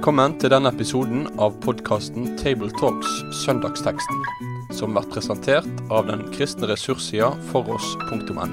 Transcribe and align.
Velkommen 0.00 0.32
til 0.40 0.48
denne 0.48 0.70
episoden 0.72 1.26
av 1.44 1.58
podkasten 1.60 2.30
Tabletalks 2.40 3.18
Søndagsteksten, 3.42 4.22
som 4.72 4.94
blir 4.96 5.04
presentert 5.12 5.82
av 5.92 6.06
den 6.08 6.22
kristne 6.32 6.70
ressurssida 6.70 7.28
foross.no. 7.50 8.46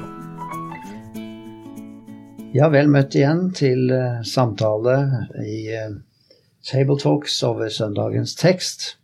Ja, 2.51 2.67
vel 2.67 2.91
møtt 2.91 3.15
igjen 3.15 3.45
til 3.55 3.87
uh, 3.95 4.19
samtale 4.27 4.97
i 5.39 5.61
uh, 5.71 5.95
Tabletalks 6.67 7.39
over 7.47 7.71
søndagens 7.71 8.35
tekst. 8.35 8.97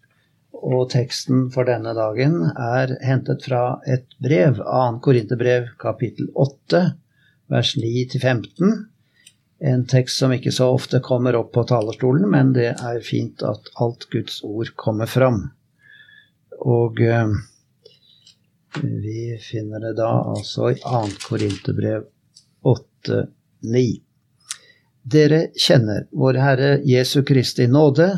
Og 0.52 0.90
teksten 0.92 1.48
for 1.56 1.64
denne 1.72 1.96
dagen 1.96 2.42
er 2.52 2.98
hentet 3.08 3.48
fra 3.48 3.78
et 3.88 4.20
brev, 4.20 4.60
2. 4.60 4.88
Korinterbrev 5.08 5.78
kapittel 5.80 6.28
8, 6.36 6.90
vers 7.56 7.78
9-15 7.80 8.92
en 9.64 9.86
tekst 9.88 10.20
som 10.20 10.34
ikke 10.36 10.52
så 10.52 10.68
ofte 10.76 11.00
kommer 11.00 11.38
opp 11.40 11.54
på 11.56 11.64
talerstolen, 11.70 12.28
men 12.32 12.52
det 12.56 12.74
er 12.74 13.04
fint 13.06 13.44
at 13.48 13.70
alt 13.80 14.10
Guds 14.12 14.42
ord 14.44 14.74
kommer 14.76 15.08
fram. 15.08 15.46
Og 16.60 17.00
eh, 17.02 17.32
vi 18.82 19.38
finner 19.40 19.80
det 19.86 19.94
da 20.02 20.10
altså 20.34 20.74
i 20.74 20.80
2. 20.82 21.04
Korinterbrev 21.30 22.04
8,9. 22.68 23.86
Dere 25.04 25.40
kjenner 25.60 26.08
vår 26.12 26.40
Herre 26.40 26.74
Jesu 26.88 27.22
Kristi 27.28 27.68
nåde. 27.68 28.10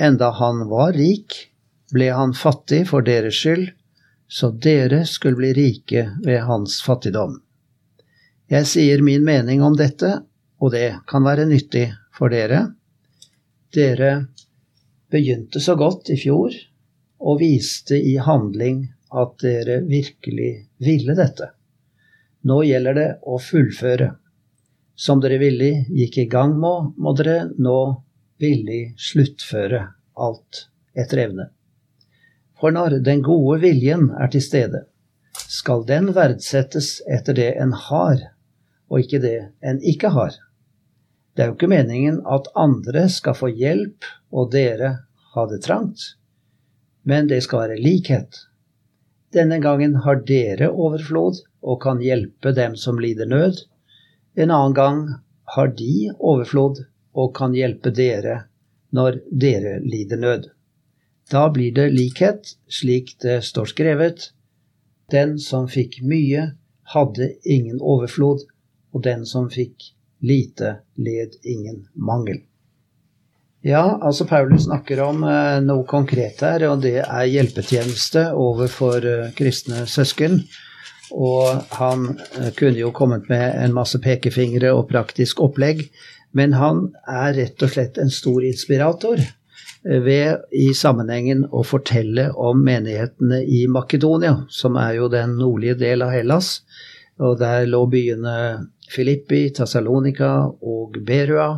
Enda 0.00 0.30
han 0.40 0.64
var 0.70 0.94
rik, 0.98 1.36
ble 1.92 2.10
han 2.14 2.34
fattig 2.34 2.86
for 2.90 3.06
deres 3.06 3.38
skyld, 3.38 3.68
så 4.30 4.50
dere 4.50 5.04
skulle 5.06 5.38
bli 5.38 5.52
rike 5.54 6.06
ved 6.24 6.42
hans 6.46 6.80
fattigdom. 6.82 7.38
Jeg 8.50 8.66
sier 8.66 9.02
min 9.06 9.22
mening 9.26 9.62
om 9.62 9.76
dette, 9.78 10.20
og 10.60 10.74
det 10.74 11.00
kan 11.08 11.24
være 11.24 11.48
nyttig 11.48 11.86
for 12.16 12.32
dere. 12.32 12.66
Dere 13.72 14.12
begynte 15.10 15.60
så 15.60 15.76
godt 15.78 16.12
i 16.12 16.18
fjor 16.20 16.54
og 17.20 17.40
viste 17.40 17.96
i 17.96 18.16
handling 18.20 18.84
at 19.10 19.38
dere 19.42 19.80
virkelig 19.86 20.52
ville 20.84 21.16
dette. 21.18 21.50
Nå 22.46 22.62
gjelder 22.64 22.96
det 22.96 23.08
å 23.26 23.38
fullføre. 23.42 24.12
Som 25.00 25.20
dere 25.24 25.40
villig 25.40 25.86
gikk 25.96 26.18
i 26.22 26.28
gang 26.28 26.54
med, 26.60 26.92
må 26.96 27.14
dere 27.16 27.48
nå 27.56 27.78
villig 28.40 28.94
sluttføre 29.00 29.80
alt 30.20 30.66
etter 30.96 31.24
evne. 31.24 31.48
For 32.60 32.72
når 32.76 32.98
den 33.04 33.22
gode 33.24 33.60
viljen 33.62 34.10
er 34.20 34.28
til 34.32 34.44
stede, 34.44 34.84
skal 35.32 35.86
den 35.88 36.12
verdsettes 36.16 36.98
etter 37.08 37.36
det 37.36 37.50
en 37.62 37.72
har, 37.72 38.20
og 38.92 39.04
ikke 39.04 39.22
det 39.24 39.36
en 39.64 39.80
ikke 39.80 40.12
har. 40.12 40.36
Det 41.34 41.42
er 41.42 41.50
jo 41.50 41.56
ikke 41.56 41.70
meningen 41.70 42.20
at 42.26 42.50
andre 42.58 43.06
skal 43.12 43.36
få 43.38 43.50
hjelp 43.54 44.06
og 44.34 44.50
dere 44.54 44.90
ha 45.34 45.46
det 45.50 45.62
trangt, 45.66 46.14
men 47.06 47.28
det 47.30 47.42
skal 47.46 47.64
være 47.64 47.82
likhet. 47.82 48.46
Denne 49.30 49.60
gangen 49.62 49.94
har 50.04 50.24
dere 50.26 50.72
overflod 50.74 51.38
og 51.62 51.80
kan 51.82 52.00
hjelpe 52.02 52.50
dem 52.56 52.74
som 52.76 52.98
lider 52.98 53.30
nød. 53.30 53.62
En 54.34 54.50
annen 54.50 54.74
gang 54.74 55.02
har 55.54 55.70
de 55.78 56.10
overflod 56.18 56.82
og 57.14 57.34
kan 57.36 57.54
hjelpe 57.54 57.92
dere 57.94 58.40
når 58.90 59.20
dere 59.30 59.78
lider 59.86 60.18
nød. 60.18 60.50
Da 61.30 61.46
blir 61.54 61.74
det 61.74 61.92
likhet, 61.94 62.56
slik 62.66 63.14
det 63.22 63.44
står 63.46 63.70
skrevet. 63.70 64.32
Den 65.14 65.38
som 65.38 65.68
fikk 65.70 66.00
mye, 66.02 66.50
hadde 66.90 67.28
ingen 67.46 67.78
overflod, 67.78 68.42
og 68.90 69.02
den 69.06 69.22
som 69.26 69.46
fikk 69.50 69.92
lite 70.20 70.76
led 70.96 71.36
ingen 71.42 71.86
mangel. 71.94 72.40
Ja, 73.62 73.98
altså 74.02 74.24
Paulus 74.24 74.64
snakker 74.64 75.02
om 75.04 75.24
eh, 75.28 75.58
noe 75.60 75.84
konkret 75.88 76.40
her, 76.40 76.64
og 76.70 76.80
det 76.84 77.02
er 77.02 77.28
hjelpetjeneste 77.28 78.30
overfor 78.32 79.04
eh, 79.04 79.26
kristne 79.36 79.84
søsken. 79.84 80.38
Og 81.12 81.66
han 81.76 82.06
eh, 82.38 82.54
kunne 82.56 82.80
jo 82.80 82.92
kommet 82.96 83.28
med 83.28 83.58
en 83.60 83.76
masse 83.76 84.00
pekefingre 84.00 84.72
og 84.72 84.86
praktisk 84.88 85.42
opplegg, 85.44 85.90
men 86.32 86.56
han 86.56 86.86
er 87.04 87.36
rett 87.36 87.60
og 87.66 87.74
slett 87.74 88.00
en 88.00 88.12
stor 88.14 88.46
inspirator 88.46 89.20
ved 89.82 90.42
i 90.52 90.70
sammenhengen 90.76 91.46
å 91.56 91.62
fortelle 91.64 92.28
om 92.36 92.60
menighetene 92.64 93.40
i 93.44 93.64
Makedonia, 93.68 94.44
som 94.48 94.76
er 94.80 94.98
jo 95.00 95.08
den 95.12 95.38
nordlige 95.40 95.78
del 95.80 96.04
av 96.04 96.12
Hellas. 96.14 96.60
Og 97.20 97.38
der 97.40 97.66
lå 97.68 97.82
byene 97.92 98.34
Filippi, 98.90 99.48
Tassalonika 99.54 100.32
og 100.50 100.98
Berua. 101.06 101.52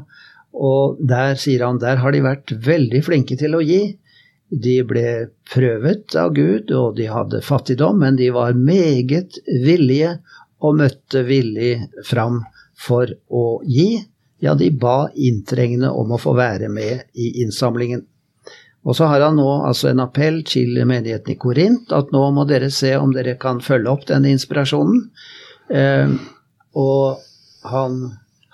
Og 0.53 1.01
der 1.01 1.35
sier 1.41 1.65
han 1.67 1.81
der 1.81 2.03
har 2.03 2.13
de 2.13 2.23
vært 2.25 2.53
veldig 2.67 3.03
flinke 3.07 3.39
til 3.41 3.57
å 3.57 3.65
gi. 3.65 3.83
De 4.53 4.77
ble 4.85 5.33
prøvet 5.49 6.13
av 6.21 6.35
Gud, 6.37 6.71
og 6.77 6.99
de 6.99 7.09
hadde 7.09 7.41
fattigdom, 7.45 8.03
men 8.05 8.19
de 8.21 8.29
var 8.35 8.53
meget 8.53 9.39
villige 9.49 10.19
og 10.63 10.77
møtte 10.83 11.25
villig 11.25 11.75
fram 12.05 12.43
for 12.77 13.09
å 13.33 13.63
gi. 13.65 14.03
Ja, 14.43 14.55
de 14.59 14.69
ba 14.75 15.07
inntrengende 15.15 15.93
om 15.95 16.13
å 16.13 16.21
få 16.21 16.35
være 16.37 16.69
med 16.69 17.07
i 17.15 17.31
innsamlingen. 17.45 18.05
Og 18.83 18.97
så 18.99 19.07
har 19.07 19.23
han 19.23 19.39
nå 19.39 19.49
altså 19.63 19.93
en 19.93 20.03
appell 20.03 20.41
til 20.47 20.75
menigheten 20.83 21.33
i 21.33 21.39
Korint, 21.39 21.93
at 21.95 22.11
nå 22.13 22.23
må 22.35 22.45
dere 22.51 22.71
se 22.75 22.97
om 22.99 23.13
dere 23.15 23.37
kan 23.41 23.63
følge 23.63 23.93
opp 23.93 24.09
denne 24.09 24.33
inspirasjonen. 24.35 25.05
Eh, 25.71 26.17
og 26.79 27.23
han 27.69 28.03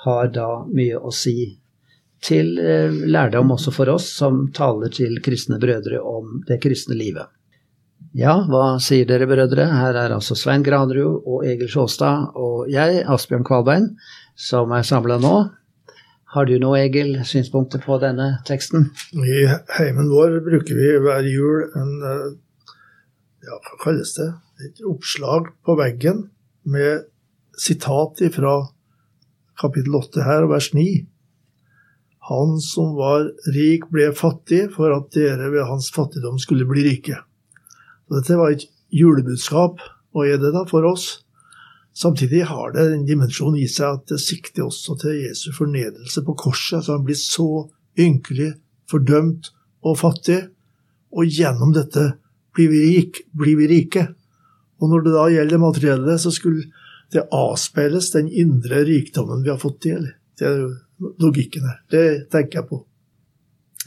har 0.05 0.31
da 0.35 0.51
mye 0.69 0.99
å 0.99 1.13
si 1.15 1.59
til 2.25 2.57
eh, 2.59 2.91
lærdom 2.91 3.53
også 3.55 3.73
for 3.75 3.91
oss 3.93 4.09
som 4.19 4.49
taler 4.55 4.91
til 4.95 5.21
kristne 5.23 5.59
brødre 5.63 6.01
om 6.03 6.41
det 6.49 6.59
kristne 6.63 6.97
livet. 6.99 7.31
Ja, 8.17 8.35
hva 8.49 8.79
sier 8.83 9.07
dere, 9.07 9.29
brødre? 9.29 9.67
Her 9.69 9.97
er 9.99 10.15
altså 10.15 10.35
Svein 10.39 10.65
Granrud 10.67 11.27
og 11.29 11.45
Egil 11.47 11.71
Sjåstad 11.71 12.35
og 12.39 12.71
jeg, 12.73 13.03
Asbjørn 13.07 13.47
Kvalbein, 13.47 13.93
som 14.39 14.73
er 14.75 14.87
samla 14.87 15.19
nå. 15.23 15.37
Har 16.35 16.49
du 16.49 16.57
noe, 16.61 16.81
Egil, 16.83 17.15
synspunkter 17.25 17.83
på 17.85 17.99
denne 18.03 18.31
teksten? 18.49 18.91
I 19.15 19.47
heimen 19.79 20.11
vår 20.13 20.41
bruker 20.47 20.77
vi 20.77 20.91
hver 21.05 21.29
jul 21.29 21.69
en 21.79 21.95
eh, 22.11 22.27
ja, 23.49 23.55
hva 23.55 23.79
kalles 23.83 24.13
det, 24.19 24.29
et 24.67 24.83
oppslag 24.89 25.53
på 25.65 25.77
veggen 25.79 26.27
med 26.69 27.07
sitat 27.59 28.23
fra 28.35 28.57
kapittel 29.59 29.97
8 29.99 30.25
her, 30.27 30.47
vers 30.51 30.73
9. 30.75 30.87
Han 32.29 32.59
som 32.61 32.93
var 32.99 33.31
rik, 33.55 33.89
ble 33.93 34.11
fattig 34.17 34.69
for 34.75 34.93
at 34.95 35.09
dere 35.17 35.49
ved 35.53 35.67
hans 35.69 35.89
fattigdom 35.95 36.39
skulle 36.43 36.69
bli 36.69 36.85
rike. 36.87 37.17
Så 38.07 38.19
dette 38.19 38.37
var 38.41 38.53
et 38.53 38.67
julebudskap, 38.95 39.81
og 40.15 40.27
er 40.27 40.39
det 40.41 40.53
da 40.55 40.65
for 40.69 40.87
oss? 40.89 41.23
Samtidig 41.99 42.45
har 42.47 42.73
det 42.75 42.85
en 42.93 43.07
dimensjon 43.09 43.57
i 43.59 43.67
seg 43.71 43.99
at 43.99 44.13
det 44.13 44.21
sikter 44.23 44.69
også 44.69 44.95
til 45.01 45.17
Jesu 45.25 45.51
fornedrelse 45.57 46.23
på 46.25 46.37
korset. 46.39 46.85
Så 46.85 46.95
han 46.95 47.07
blir 47.07 47.19
så 47.19 47.67
ynkelig, 47.99 48.53
fordømt 48.89 49.51
og 49.83 49.99
fattig, 49.99 50.45
og 51.11 51.27
gjennom 51.27 51.73
dette 51.75 52.13
blir 52.55 52.71
vi, 52.71 52.83
rik, 52.93 53.23
blir 53.35 53.59
vi 53.59 53.67
rike. 53.71 54.05
Og 54.79 54.93
når 54.93 55.07
det 55.07 55.15
da 55.17 55.25
gjelder 55.33 55.57
det 55.57 55.65
materielle, 55.65 56.19
så 56.21 56.31
skulle 56.35 56.69
det 57.13 57.25
avspeiles 57.33 58.11
den 58.13 58.29
indre 58.29 58.85
rikdommen 58.85 59.43
vi 59.43 59.51
har 59.51 59.61
fått 59.61 59.81
til. 59.87 60.11
Det 60.39 60.47
er 60.47 60.67
logikken 61.23 61.67
her. 61.69 61.81
Det 61.91 62.07
tenker 62.33 62.61
jeg 62.61 62.69
på. 62.69 62.83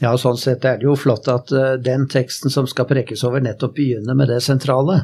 Ja, 0.02 0.16
sånn 0.18 0.38
sett 0.40 0.64
er 0.66 0.80
det 0.80 0.88
jo 0.88 0.96
flott 0.98 1.28
at 1.30 1.52
uh, 1.54 1.76
den 1.78 2.08
teksten 2.10 2.50
som 2.50 2.66
skal 2.66 2.88
prekes 2.90 3.22
over, 3.28 3.42
nettopp 3.44 3.76
begynner 3.76 4.16
med 4.18 4.32
det 4.32 4.40
sentrale. 4.42 4.98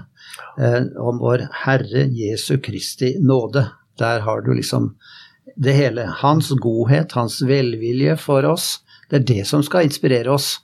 Uh, 0.58 0.88
om 0.98 1.20
vår 1.22 1.46
Herre 1.64 2.08
Jesu 2.10 2.56
Kristi 2.62 3.14
nåde. 3.22 3.68
Der 3.98 4.24
har 4.26 4.42
du 4.42 4.52
liksom 4.56 4.96
det 5.54 5.76
hele. 5.76 6.08
Hans 6.22 6.50
godhet, 6.50 7.14
hans 7.14 7.40
velvilje 7.42 8.16
for 8.18 8.46
oss. 8.46 8.80
Det 9.10 9.20
er 9.20 9.28
det 9.28 9.44
som 9.46 9.62
skal 9.62 9.86
inspirere 9.86 10.32
oss. 10.34 10.56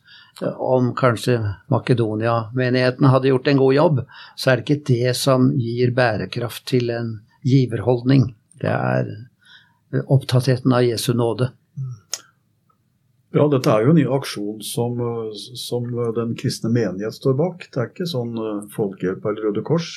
Om 0.43 0.91
kanskje 0.99 1.37
Makedonia-menigheten 1.71 3.07
hadde 3.07 3.31
gjort 3.31 3.49
en 3.49 3.61
god 3.61 3.75
jobb, 3.75 4.01
så 4.35 4.51
er 4.51 4.57
det 4.57 4.65
ikke 4.65 4.89
det 4.89 5.13
som 5.15 5.53
gir 5.55 5.95
bærekraft 5.95 6.65
til 6.67 6.91
en 6.91 7.13
giverholdning. 7.45 8.33
Det 8.61 8.73
er 8.73 9.13
opptattheten 10.11 10.73
av 10.75 10.87
Jesu 10.87 11.13
nåde. 11.15 11.51
Ja, 13.35 13.49
dette 13.51 13.71
er 13.73 13.83
jo 13.83 13.91
en 13.91 13.99
ny 13.99 14.05
aksjon 14.15 14.61
som, 14.63 15.01
som, 15.59 15.89
den 16.15 16.37
kristne 16.39 16.71
menighet 16.71 17.17
står 17.17 17.35
bak. 17.39 17.67
Det 17.67 17.81
er 17.83 17.91
ikke 17.91 18.07
sånn 18.07 18.37
eh, 18.39 18.61
Folkehjelp 18.77 19.27
eller 19.27 19.49
Røde 19.49 19.65
Kors. 19.67 19.97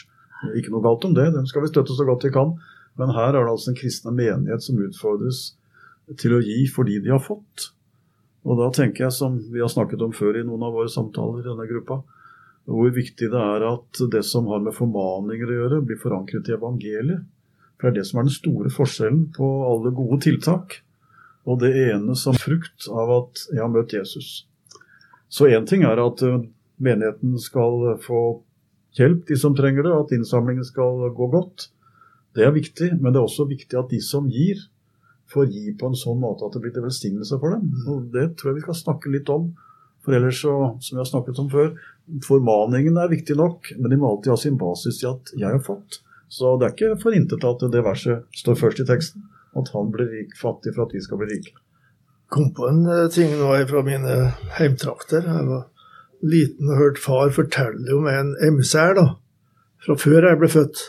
Ikke 0.58 0.74
noe 0.74 0.82
galt 0.86 1.06
om 1.06 1.14
det, 1.18 1.28
dem 1.36 1.46
skal 1.50 1.66
vi 1.66 1.70
støtte 1.70 1.94
så 1.98 2.06
godt 2.08 2.26
vi 2.26 2.34
kan. 2.34 2.56
Men 2.98 3.14
her 3.14 3.36
er 3.36 3.46
det 3.46 3.54
altså 3.54 3.72
en 3.72 3.78
kristne 3.78 4.14
menighet 4.18 4.66
som 4.66 4.82
utfordres 4.82 5.52
til 6.18 6.34
å 6.34 6.42
gi 6.42 6.64
fordi 6.74 6.98
de 7.04 7.14
har 7.14 7.22
fått. 7.22 7.72
Og 8.48 8.58
da 8.58 8.72
tenker 8.74 9.06
jeg, 9.06 9.14
som 9.14 9.38
vi 9.54 9.62
har 9.62 9.70
snakket 9.70 10.02
om 10.02 10.14
før 10.16 10.40
i 10.40 10.46
noen 10.48 10.66
av 10.66 10.74
våre 10.74 10.90
samtaler 10.90 11.44
i 11.44 11.50
denne 11.50 11.70
gruppa, 11.70 12.02
hvor 12.68 12.92
viktig 12.96 13.30
det 13.32 13.42
er 13.54 13.64
at 13.70 14.02
det 14.12 14.24
som 14.26 14.48
har 14.52 14.64
med 14.64 14.76
formaninger 14.76 15.50
å 15.52 15.58
gjøre, 15.62 15.84
blir 15.86 16.00
forankret 16.02 16.50
i 16.50 16.56
evangeliet. 16.58 17.28
For 17.78 17.88
det 17.88 17.94
er 17.94 18.00
det 18.02 18.10
som 18.10 18.20
er 18.20 18.28
den 18.28 18.34
store 18.34 18.74
forskjellen 18.74 19.24
på 19.38 19.48
alle 19.70 19.94
gode 19.96 20.22
tiltak. 20.26 20.82
og 21.48 21.62
det 21.62 21.70
ene 21.80 22.12
som 22.20 22.36
frukt 22.36 22.90
av 22.92 23.12
at 23.14 23.42
jeg 23.54 23.62
har 23.62 23.70
møtt 23.72 23.94
Jesus. 23.96 24.48
Så 25.32 25.48
én 25.48 25.64
ting 25.64 25.86
er 25.88 25.96
at 25.96 26.20
eh, 26.20 26.42
menigheten 26.76 27.38
skal 27.40 27.96
få 28.04 28.42
hjelp, 28.98 29.22
de 29.30 29.38
som 29.40 29.56
trenger 29.56 29.88
det, 29.88 29.94
at 29.96 30.12
innsamlingen 30.18 30.66
skal 30.68 31.08
gå 31.16 31.30
godt. 31.32 31.70
Det 32.36 32.44
er 32.44 32.52
viktig, 32.52 32.90
men 33.00 33.14
det 33.14 33.22
er 33.22 33.30
også 33.30 33.48
viktig 33.48 33.80
at 33.80 33.94
de 33.94 34.02
som 34.04 34.28
gir, 34.28 34.60
får 35.32 35.48
gi 35.52 35.74
på 35.80 35.90
en 35.90 35.96
sånn 35.96 36.20
måte 36.20 36.48
at 36.48 36.54
det 36.56 36.62
blir 36.64 36.74
til 36.76 36.86
velsignelse 36.86 37.40
for 37.40 37.56
dem. 37.56 37.72
Og 37.88 38.12
Det 38.14 38.30
tror 38.36 38.52
jeg 38.52 38.60
vi 38.60 38.66
skal 38.68 38.82
snakke 38.82 39.12
litt 39.12 39.32
om. 39.32 39.50
For 40.04 40.16
ellers, 40.16 40.40
så, 40.40 40.54
som 40.80 40.96
vi 40.96 41.02
har 41.02 41.10
snakket 41.10 41.40
om 41.44 41.50
før, 41.52 41.74
formaningen 42.24 43.00
er 43.00 43.12
viktig 43.12 43.36
nok, 43.36 43.74
men 43.80 43.92
de 43.92 43.98
må 44.00 44.12
alltid 44.12 44.32
ha 44.32 44.38
sin 44.40 44.60
basis 44.60 45.02
i 45.04 45.10
at 45.10 45.34
'jeg 45.36 45.52
har 45.52 45.64
fått'. 45.64 46.00
Så 46.30 46.58
det 46.60 46.68
er 46.68 46.76
ikke 46.76 47.00
for 47.02 47.16
intet 47.16 47.46
at 47.48 47.64
det 47.72 47.86
verset 47.86 48.26
står 48.36 48.60
først 48.60 48.84
i 48.84 48.88
teksten. 48.88 49.24
At 49.58 49.72
han 49.74 49.92
blir 49.94 50.10
rik, 50.12 50.36
fattig 50.38 50.76
for 50.76 50.86
at 50.86 50.94
vi 50.94 51.02
skal 51.02 51.22
bli 51.22 51.32
rike. 51.32 51.56
kom 52.30 52.54
på 52.54 52.68
en 52.68 52.86
eh, 52.92 53.08
ting 53.08 53.32
nå 53.40 53.54
fra 53.70 53.82
mine 53.88 54.16
heimtrakter. 54.58 55.24
Jeg 55.24 55.48
var 55.48 55.70
liten 56.22 56.70
og 56.70 56.82
hørte 56.82 57.02
far 57.02 57.32
fortelle 57.32 57.96
om 57.96 58.08
en 58.12 58.34
emissær 58.44 58.98
da, 58.98 59.06
fra 59.86 59.96
før 59.96 60.28
jeg 60.28 60.40
ble 60.42 60.50
født, 60.52 60.82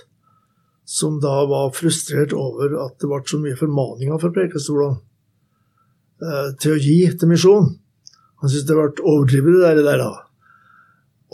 som 0.89 1.21
da 1.23 1.45
var 1.47 1.71
frustrert 1.77 2.33
over 2.33 2.75
at 2.83 2.97
det 2.99 3.11
ble 3.11 3.21
så 3.29 3.39
mye 3.39 3.59
formaninger 3.61 4.19
fra 4.19 4.33
prekestolene 4.35 4.99
eh, 6.25 6.51
til 6.59 6.75
å 6.75 6.83
gi 6.83 6.99
til 7.15 7.31
misjon. 7.31 7.71
Han 8.43 8.51
syntes 8.51 8.67
det 8.67 8.79
ble 8.79 9.07
overdrevet, 9.07 9.79
det 9.79 9.87
der. 9.87 10.07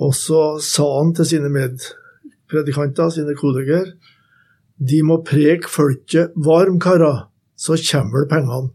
Og 0.04 0.12
så 0.16 0.58
sa 0.60 0.86
han 0.98 1.14
til 1.16 1.32
sine 1.32 1.52
medpredikanter, 2.44 3.10
sine 3.10 3.34
kolleger, 3.34 3.92
de 4.78 5.02
må 5.02 5.22
preke 5.24 5.68
folket 5.70 6.32
varm, 6.36 6.78
karer, 6.80 7.26
så 7.56 7.76
kommer 7.90 8.24
det 8.24 8.30
pengene. 8.30 8.70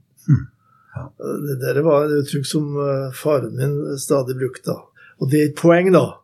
Det 1.20 1.60
der 1.62 1.82
var 1.84 2.06
et 2.06 2.24
uttrykk 2.24 2.46
som 2.46 2.76
eh, 2.76 3.14
faren 3.14 3.56
min 3.56 3.98
stadig 3.98 4.36
brukte. 4.36 4.72
da. 4.72 4.80
Og 5.20 5.30
det 5.32 5.40
er 5.40 5.50
et 5.50 5.56
poeng, 5.56 5.92
da. 5.94 6.20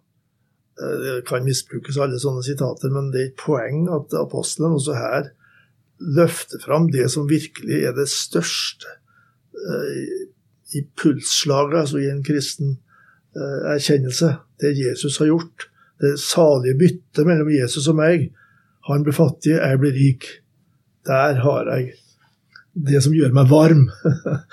Eh, 0.81 0.95
Det 1.03 1.25
kan 1.27 1.44
misbrukes 1.45 1.97
alle 1.97 2.19
sånne 2.19 2.44
sitater, 2.44 2.89
men 2.92 3.12
det 3.12 3.21
er 3.21 3.30
et 3.30 3.39
poeng 3.39 3.88
at 3.94 4.13
apostelen 4.19 4.75
også 4.75 4.94
her 4.97 5.30
løfter 6.00 6.59
fram 6.59 6.89
det 6.92 7.09
som 7.12 7.30
virkelig 7.30 7.86
er 7.86 7.94
det 7.95 8.09
største 8.09 8.88
eh, 9.56 10.25
i 10.75 10.83
pulsslaget, 10.97 11.80
altså 11.80 12.01
i 12.01 12.09
en 12.09 12.24
kristen 12.24 12.80
eh, 13.36 13.71
erkjennelse. 13.75 14.36
Det 14.59 14.75
Jesus 14.75 15.18
har 15.19 15.27
gjort. 15.27 15.69
Det 16.01 16.15
salige 16.19 16.77
byttet 16.80 17.27
mellom 17.27 17.51
Jesus 17.53 17.88
og 17.92 18.00
meg. 18.00 18.30
Han 18.89 19.06
blir 19.06 19.15
fattig, 19.15 19.56
jeg 19.56 19.81
blir 19.81 19.95
rik. 19.95 20.27
Der 21.07 21.39
har 21.42 21.69
jeg 21.75 21.94
det 22.75 23.01
som 23.03 23.15
gjør 23.15 23.36
meg 23.36 23.51
varm. 23.51 23.88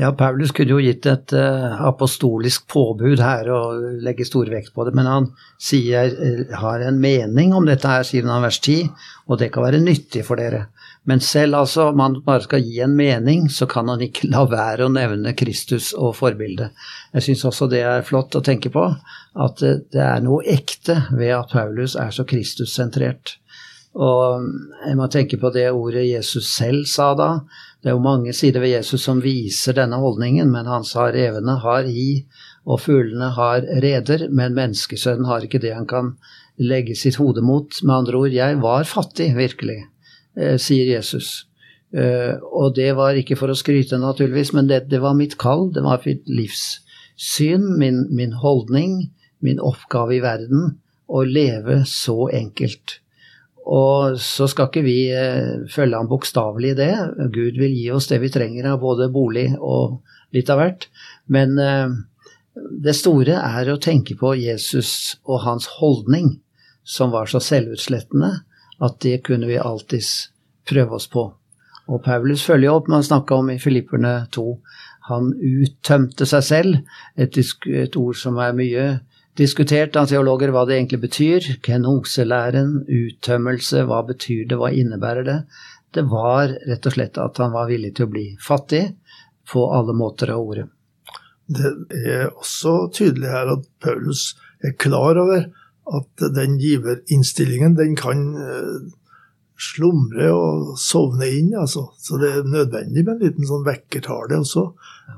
Ja, 0.00 0.14
Paulus 0.16 0.52
kunne 0.56 0.72
jo 0.72 0.80
gitt 0.80 1.04
et 1.10 1.32
uh, 1.36 1.74
apostolisk 1.84 2.64
påbud 2.72 3.20
her 3.20 3.50
og 3.52 3.82
legge 4.00 4.24
stor 4.24 4.48
vekt 4.48 4.72
på 4.72 4.86
det, 4.86 4.94
men 4.96 5.08
han 5.10 5.26
sier, 5.60 6.14
eh, 6.14 6.54
har 6.56 6.80
en 6.86 6.96
mening 7.02 7.52
om 7.52 7.66
dette 7.68 7.90
her, 7.90 8.06
sier 8.08 8.24
han 8.24 8.40
vers 8.40 8.62
10, 8.62 8.86
og 9.28 9.42
det 9.42 9.50
kan 9.52 9.66
være 9.66 9.82
nyttig 9.82 10.22
for 10.24 10.40
dere. 10.40 10.70
Men 11.10 11.22
selv 11.24 11.58
altså, 11.58 11.88
om 11.90 12.00
han 12.04 12.20
bare 12.22 12.44
skal 12.44 12.62
gi 12.62 12.78
en 12.84 12.94
mening, 12.94 13.48
så 13.50 13.66
kan 13.66 13.88
han 13.90 14.02
ikke 14.04 14.28
la 14.30 14.44
være 14.46 14.86
å 14.86 14.92
nevne 14.94 15.34
Kristus 15.34 15.90
og 15.96 16.14
forbildet. 16.20 16.76
Jeg 17.16 17.26
syns 17.26 17.42
også 17.50 17.66
det 17.72 17.80
er 17.82 18.06
flott 18.06 18.36
å 18.38 18.44
tenke 18.46 18.70
på, 18.70 18.84
at 19.34 19.62
det 19.64 20.04
er 20.04 20.22
noe 20.22 20.46
ekte 20.46 21.00
ved 21.10 21.34
at 21.34 21.50
Paulus 21.50 21.96
er 21.98 22.14
så 22.14 22.22
Kristus-sentrert. 22.30 23.40
Og 23.98 24.46
jeg 24.86 24.94
må 25.00 25.10
tenke 25.10 25.40
på 25.40 25.50
det 25.50 25.66
ordet 25.74 26.06
Jesus 26.06 26.52
selv 26.54 26.86
sa 26.86 27.10
da. 27.18 27.30
Det 27.82 27.90
er 27.90 27.96
jo 27.96 28.04
mange 28.04 28.34
sider 28.36 28.62
ved 28.62 28.76
Jesus 28.76 29.02
som 29.08 29.22
viser 29.24 29.74
denne 29.80 29.98
holdningen, 29.98 30.46
men 30.52 30.70
han 30.70 30.86
sa 30.86 31.08
revene 31.10 31.58
har 31.64 31.90
hi, 31.90 32.22
og 32.70 32.84
fuglene 32.84 33.32
har 33.34 33.66
reder, 33.82 34.28
men 34.30 34.54
menneskesønnen 34.54 35.26
har 35.26 35.42
ikke 35.42 35.62
det 35.64 35.74
han 35.74 35.90
kan 35.90 36.14
legge 36.60 36.94
sitt 36.94 37.18
hode 37.18 37.42
mot. 37.42 37.82
Med 37.82 37.96
andre 38.04 38.20
ord, 38.20 38.36
jeg 38.36 38.62
var 38.62 38.86
fattig, 38.86 39.32
virkelig, 39.34 39.80
sier 40.34 40.86
Jesus. 40.92 41.50
Eh, 41.90 42.36
og 42.54 42.76
det 42.76 42.92
var 42.98 43.18
ikke 43.18 43.38
for 43.38 43.50
å 43.50 43.58
skryte, 43.58 43.98
naturligvis, 43.98 44.52
men 44.54 44.70
det, 44.70 44.84
det 44.92 45.00
var 45.02 45.16
mitt 45.18 45.36
kall, 45.42 45.68
det 45.74 45.82
var 45.82 46.02
mitt 46.06 46.28
livssyn, 46.30 47.66
min, 47.80 48.04
min 48.14 48.36
holdning, 48.38 49.10
min 49.42 49.62
oppgave 49.62 50.18
i 50.18 50.22
verden, 50.22 50.76
å 51.10 51.24
leve 51.26 51.80
så 51.90 52.28
enkelt. 52.36 53.00
Og 53.70 54.18
så 54.22 54.46
skal 54.50 54.70
ikke 54.70 54.84
vi 54.86 54.98
eh, 55.14 55.66
følge 55.70 55.98
ham 55.98 56.10
bokstavelig 56.10 56.74
i 56.74 56.78
det. 56.78 56.92
Gud 57.34 57.58
vil 57.58 57.74
gi 57.74 57.90
oss 57.94 58.08
det 58.10 58.20
vi 58.22 58.30
trenger 58.32 58.70
av 58.70 58.80
både 58.82 59.10
bolig 59.12 59.50
og 59.58 60.00
litt 60.34 60.50
av 60.50 60.62
hvert. 60.62 60.86
Men 61.30 61.58
eh, 61.58 61.96
det 62.54 62.94
store 62.98 63.42
er 63.42 63.70
å 63.70 63.80
tenke 63.82 64.14
på 64.18 64.32
Jesus 64.38 65.18
og 65.26 65.42
hans 65.42 65.66
holdning, 65.80 66.38
som 66.86 67.12
var 67.14 67.28
så 67.30 67.42
selvutslettende 67.42 68.38
at 68.80 69.00
det 69.04 69.20
kunne 69.26 69.48
vi 69.50 69.60
alltids 69.60 70.30
prøve 70.68 70.96
oss 70.96 71.08
på. 71.10 71.26
Og 71.90 72.02
Paulus 72.04 72.44
følger 72.46 72.72
opp 72.72 72.88
med 72.88 73.00
å 73.00 73.06
snakke 73.06 73.36
om 73.36 73.50
i 73.50 73.58
Filipperne 73.60 74.14
2. 74.34 74.44
Han 75.10 75.32
uttømte 75.34 76.26
seg 76.28 76.44
selv, 76.46 76.98
et, 77.18 77.36
et 77.36 77.96
ord 77.98 78.18
som 78.18 78.38
er 78.38 78.54
mye 78.56 78.84
diskutert 79.38 79.96
av 79.98 80.10
teologer 80.10 80.52
hva 80.54 80.66
det 80.68 80.76
egentlig 80.76 81.00
betyr. 81.06 81.48
Kenoselæren, 81.66 82.84
uttømmelse, 82.86 83.84
hva 83.88 84.02
betyr 84.06 84.46
det, 84.50 84.58
hva 84.60 84.70
innebærer 84.74 85.26
det? 85.26 85.38
Det 85.90 86.06
var 86.06 86.52
rett 86.70 86.86
og 86.86 86.94
slett 86.94 87.18
at 87.18 87.40
han 87.42 87.54
var 87.54 87.70
villig 87.70 87.96
til 87.96 88.06
å 88.06 88.12
bli 88.12 88.26
fattig 88.42 88.84
på 89.50 89.64
alle 89.74 89.96
måter 89.96 90.30
av 90.30 90.44
ordet. 90.44 90.68
Det 91.50 91.72
er 92.06 92.28
også 92.30 92.92
tydelig 92.94 93.32
her 93.32 93.50
at 93.56 93.64
Paulus 93.82 94.36
er 94.62 94.76
klar 94.78 95.18
over 95.18 95.48
at 95.96 96.24
den 96.36 96.58
giverinnstillingen, 96.60 97.76
den 97.78 97.96
kan 97.98 98.20
eh, 98.38 98.90
slumre 99.60 100.30
og 100.32 100.76
sovne 100.80 101.28
inn, 101.28 101.54
altså. 101.58 101.88
Så 101.98 102.20
det 102.20 102.30
er 102.30 102.46
nødvendig 102.46 103.04
med 103.04 103.16
en 103.16 103.24
liten 103.24 103.48
sånn 103.48 103.66
vekkertale 103.66 104.38
også. 104.40 104.70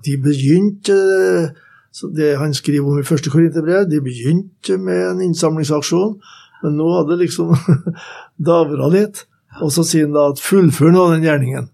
De 0.07 0.17
begynte 0.23 0.97
eh, 0.97 1.53
så 1.93 2.09
Det 2.09 2.39
han 2.41 2.55
skriver 2.57 2.89
om 2.89 3.01
i 3.03 3.05
første 3.05 3.29
Korinterbrev, 3.29 3.85
de 3.85 3.99
begynte 4.01 4.79
med 4.81 5.11
en 5.11 5.19
innsamlingsaksjon, 5.27 6.15
men 6.63 6.79
nå 6.79 6.87
hadde 6.95 7.11
det 7.13 7.27
liksom 7.27 7.53
davra 8.51 8.89
litt. 8.89 9.27
Og 9.61 9.69
så 9.75 9.85
sier 9.85 10.07
han 10.07 10.17
da 10.17 10.31
at 10.33 10.41
'fullfør 10.41 10.95
nå 10.95 11.03
den 11.13 11.27
gjerningen'. 11.27 11.69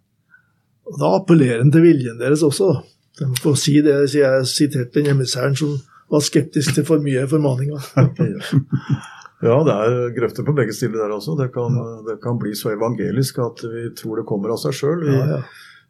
Og 0.91 0.99
Da 0.99 1.13
appellerer 1.21 1.63
han 1.63 1.71
til 1.71 1.85
viljen 1.87 2.19
deres 2.19 2.43
også. 2.43 2.81
De 3.21 3.29
får 3.43 3.55
si 3.63 3.77
det, 3.85 4.15
jeg 4.15 4.47
siterte 4.47 4.99
den 4.99 5.13
emissæren 5.15 5.57
som 5.57 5.79
var 6.11 6.21
skeptisk 6.25 6.75
til 6.79 6.85
for 6.89 6.99
mye 7.05 7.27
formaninger. 7.31 7.79
Ja, 9.39 9.55
det 9.63 9.71
er 9.71 10.09
grøfter 10.17 10.43
på 10.43 10.51
begge 10.59 10.73
sider 10.75 10.99
der 10.99 11.13
også. 11.15 11.37
Det 11.39 11.53
kan, 11.55 11.71
det 12.09 12.17
kan 12.25 12.41
bli 12.43 12.51
så 12.59 12.73
evangelisk 12.75 13.37
at 13.39 13.61
vi 13.71 13.85
tror 13.95 14.19
det 14.19 14.25
kommer 14.27 14.51
av 14.51 14.59
seg 14.59 14.75
sjøl. 14.75 15.05
Vi, 15.07 15.13
Ja, 15.15 15.27
ja. 15.31 15.37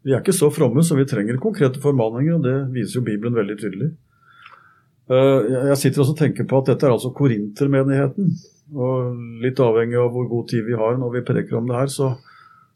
vi 0.05 0.13
er 0.13 0.21
ikke 0.21 0.35
så 0.37 0.51
fromme, 0.53 0.83
så 0.85 0.99
vi 0.99 1.07
trenger 1.09 1.39
konkrete 1.41 1.81
formaninger, 1.81 2.35
og 2.37 2.45
det 2.45 2.53
viser 2.75 2.99
jo 3.01 3.07
Bibelen 3.07 3.33
veldig 3.39 3.57
tydelig. 3.63 3.89
Eh, 5.09 5.49
jeg- 5.49 5.65
Jeg 5.71 5.79
sitter 5.81 6.03
også 6.05 6.13
og 6.13 6.19
tenker 6.21 6.45
på 6.45 6.59
at 6.61 6.67
dette 6.75 6.85
er 6.87 6.93
altså 6.93 7.15
korintermenigheten. 7.17 8.29
Og 8.77 9.17
litt 9.41 9.57
avhengig 9.65 9.97
av 9.97 10.13
hvor 10.13 10.29
god 10.29 10.49
tid 10.53 10.67
vi 10.69 10.77
har 10.77 10.99
når 11.01 11.13
vi 11.17 11.25
preker 11.33 11.57
om 11.57 11.67
det 11.73 11.77
her, 11.81 11.87
så, 11.89 12.19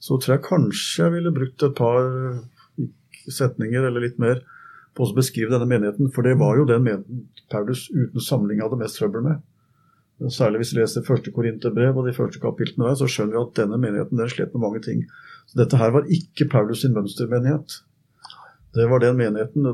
så 0.00 0.16
tror 0.16 0.36
jeg 0.38 0.44
kanskje 0.48 1.04
jeg 1.04 1.12
ville 1.18 1.34
brukt 1.36 1.62
et 1.68 1.74
par 1.76 2.40
setninger 3.28 3.84
eller 3.86 4.00
litt 4.08 4.18
mer 4.18 4.40
på 4.96 5.06
å 5.06 5.14
beskrive 5.16 5.52
denne 5.54 5.68
menigheten. 5.68 6.10
For 6.14 6.26
det 6.26 6.36
var 6.40 6.58
jo 6.58 6.68
den 6.68 6.84
menigheten 6.84 7.24
Paulus 7.52 7.86
uten 7.92 8.20
samling 8.20 8.62
hadde 8.62 8.80
mest 8.80 9.00
trøbbel 9.00 9.24
med. 9.26 9.40
Særlig 10.30 10.62
hvis 10.62 10.74
vi 10.74 10.80
leser 10.82 11.06
første 11.06 11.32
Korinterbrev 11.34 11.96
og 11.98 12.06
de 12.06 12.14
første 12.14 12.38
kapitlene 12.42 12.90
der, 12.90 12.98
så 13.00 13.08
skjønner 13.10 13.34
vi 13.34 13.42
at 13.42 13.56
denne 13.58 13.78
menigheten 13.80 14.20
den 14.20 14.30
slet 14.30 14.52
med 14.54 14.62
mange 14.66 14.82
ting. 14.84 15.02
Så 15.50 15.58
dette 15.58 15.80
her 15.80 15.90
var 15.96 16.06
ikke 16.06 16.46
Paulus 16.52 16.84
sin 16.84 16.94
mønstermenighet. 16.94 17.80
Det 18.72 18.86
var 18.88 19.02
den 19.02 19.18
menigheten 19.18 19.66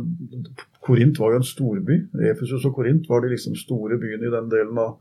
Korint 0.83 1.19
var 1.21 1.35
jo 1.35 1.43
en 1.43 1.47
storby. 1.47 1.99
Efesus 2.31 2.65
og 2.65 2.79
Korint 2.79 3.07
var 3.11 3.21
de 3.23 3.35
liksom 3.35 3.59
store 3.59 3.99
byene 4.01 4.27
i 4.31 4.33
den 4.33 4.49
delen 4.51 4.79
av 4.81 4.97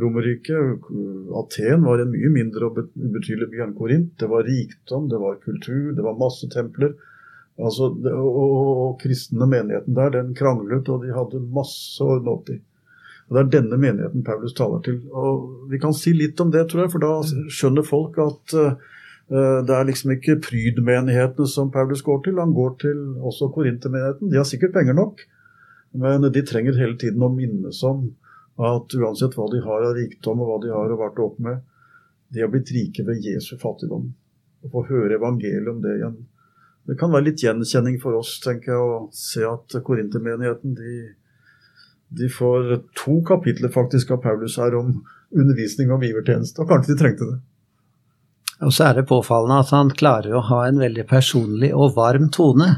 Romerriket. 0.00 0.86
Aten 1.36 1.82
var 1.84 2.00
en 2.00 2.12
mye 2.14 2.30
mindre 2.32 2.68
og 2.68 2.78
bet- 2.78 2.94
ubetydelig 2.96 3.50
by 3.50 3.64
enn 3.64 3.74
Korint. 3.76 4.12
Det 4.20 4.28
var 4.30 4.46
rikdom, 4.46 5.08
det 5.10 5.18
var 5.20 5.40
kultur, 5.42 5.90
det 5.96 6.04
var 6.06 6.20
masse 6.20 6.48
templer. 6.52 6.94
Altså, 7.60 7.90
og, 7.92 8.36
og, 8.42 8.68
og 8.84 8.92
kristne 9.02 9.46
menigheten 9.48 9.96
der, 9.96 10.12
den 10.14 10.32
kranglet, 10.36 10.88
og 10.88 11.04
de 11.04 11.12
hadde 11.12 11.42
masse 11.52 12.04
å 12.04 12.16
nå 12.22 12.38
til. 12.46 12.62
Og 13.28 13.36
Det 13.36 13.42
er 13.42 13.52
denne 13.52 13.78
menigheten 13.80 14.24
Paulus 14.26 14.54
taler 14.56 14.80
til. 14.84 14.98
Og 15.08 15.68
Vi 15.70 15.80
kan 15.80 15.94
si 15.96 16.14
litt 16.16 16.40
om 16.40 16.50
det, 16.52 16.66
tror 16.70 16.84
jeg, 16.84 16.92
for 16.94 17.04
da 17.04 17.12
skjønner 17.52 17.86
folk 17.86 18.18
at 18.20 18.56
uh, 18.56 18.72
det 19.32 19.72
er 19.72 19.86
liksom 19.88 20.12
ikke 20.16 20.40
prydmenighetene 20.44 21.48
som 21.48 21.70
Paulus 21.72 22.02
går 22.04 22.24
til. 22.26 22.40
Han 22.42 22.52
går 22.56 22.74
til 22.82 22.98
også 23.22 23.48
korintermenigheten. 23.54 24.32
De 24.32 24.40
har 24.40 24.48
sikkert 24.48 24.74
penger 24.74 24.98
nok, 24.98 25.22
men 25.96 26.26
de 26.28 26.42
trenger 26.44 26.76
hele 26.76 26.98
tiden 27.00 27.24
å 27.24 27.30
minnes 27.32 27.80
om 27.88 28.10
at 28.60 28.96
uansett 28.98 29.36
hva 29.38 29.46
de 29.52 29.62
har 29.64 29.86
av 29.86 29.94
rikdom 29.96 30.42
og 30.42 30.50
hva 30.50 30.58
de 30.64 30.72
har 30.74 30.92
vært 31.00 31.20
opp 31.24 31.38
med, 31.40 31.62
de 32.32 32.42
har 32.42 32.50
blitt 32.52 32.72
rike 32.74 33.04
ved 33.06 33.24
Jesu 33.24 33.54
fattigdom. 33.60 34.10
Å 34.62 34.70
få 34.72 34.84
høre 34.88 35.16
evangeliet 35.16 35.72
om 35.72 35.80
det 35.84 35.96
igjen. 35.98 36.18
Det 36.88 36.98
kan 36.98 37.12
være 37.12 37.28
litt 37.30 37.42
gjenkjenning 37.44 38.00
for 38.02 38.18
oss, 38.18 38.36
tenker 38.42 38.74
jeg, 38.74 38.80
å 38.82 38.96
se 39.14 39.44
at 39.46 39.76
korintermenigheten 39.86 40.74
de, 40.78 40.96
de 42.10 42.30
får 42.32 42.74
to 42.98 43.20
kapitler 43.26 43.70
faktisk 43.72 44.10
av 44.16 44.22
Paulus 44.24 44.58
her 44.58 44.74
om 44.78 44.96
undervisning 45.32 45.92
om 45.94 46.02
givertjeneste, 46.02 46.62
og 46.62 46.72
kanskje 46.72 46.94
de 46.94 47.00
trengte 47.00 47.30
det. 47.30 47.38
Og 48.62 48.74
så 48.74 48.88
er 48.88 49.00
det 49.00 49.08
påfallende 49.10 49.62
at 49.62 49.72
han 49.74 49.90
klarer 49.94 50.36
å 50.38 50.44
ha 50.50 50.64
en 50.68 50.78
veldig 50.82 51.06
personlig 51.10 51.72
og 51.74 51.96
varm 51.96 52.28
tone. 52.34 52.68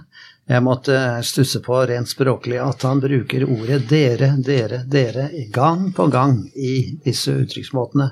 Jeg 0.49 0.61
måtte 0.65 0.97
stusse 1.25 1.61
på 1.65 1.77
rent 1.89 2.09
språklig 2.09 2.59
at 2.61 2.85
han 2.85 3.01
bruker 3.01 3.47
ordet 3.49 3.83
dere, 3.89 4.35
dere, 4.45 4.83
dere 4.89 5.29
gang 5.53 5.91
på 5.97 6.09
gang 6.13 6.43
i 6.53 6.99
disse 7.05 7.33
uttrykksmåtene. 7.45 8.11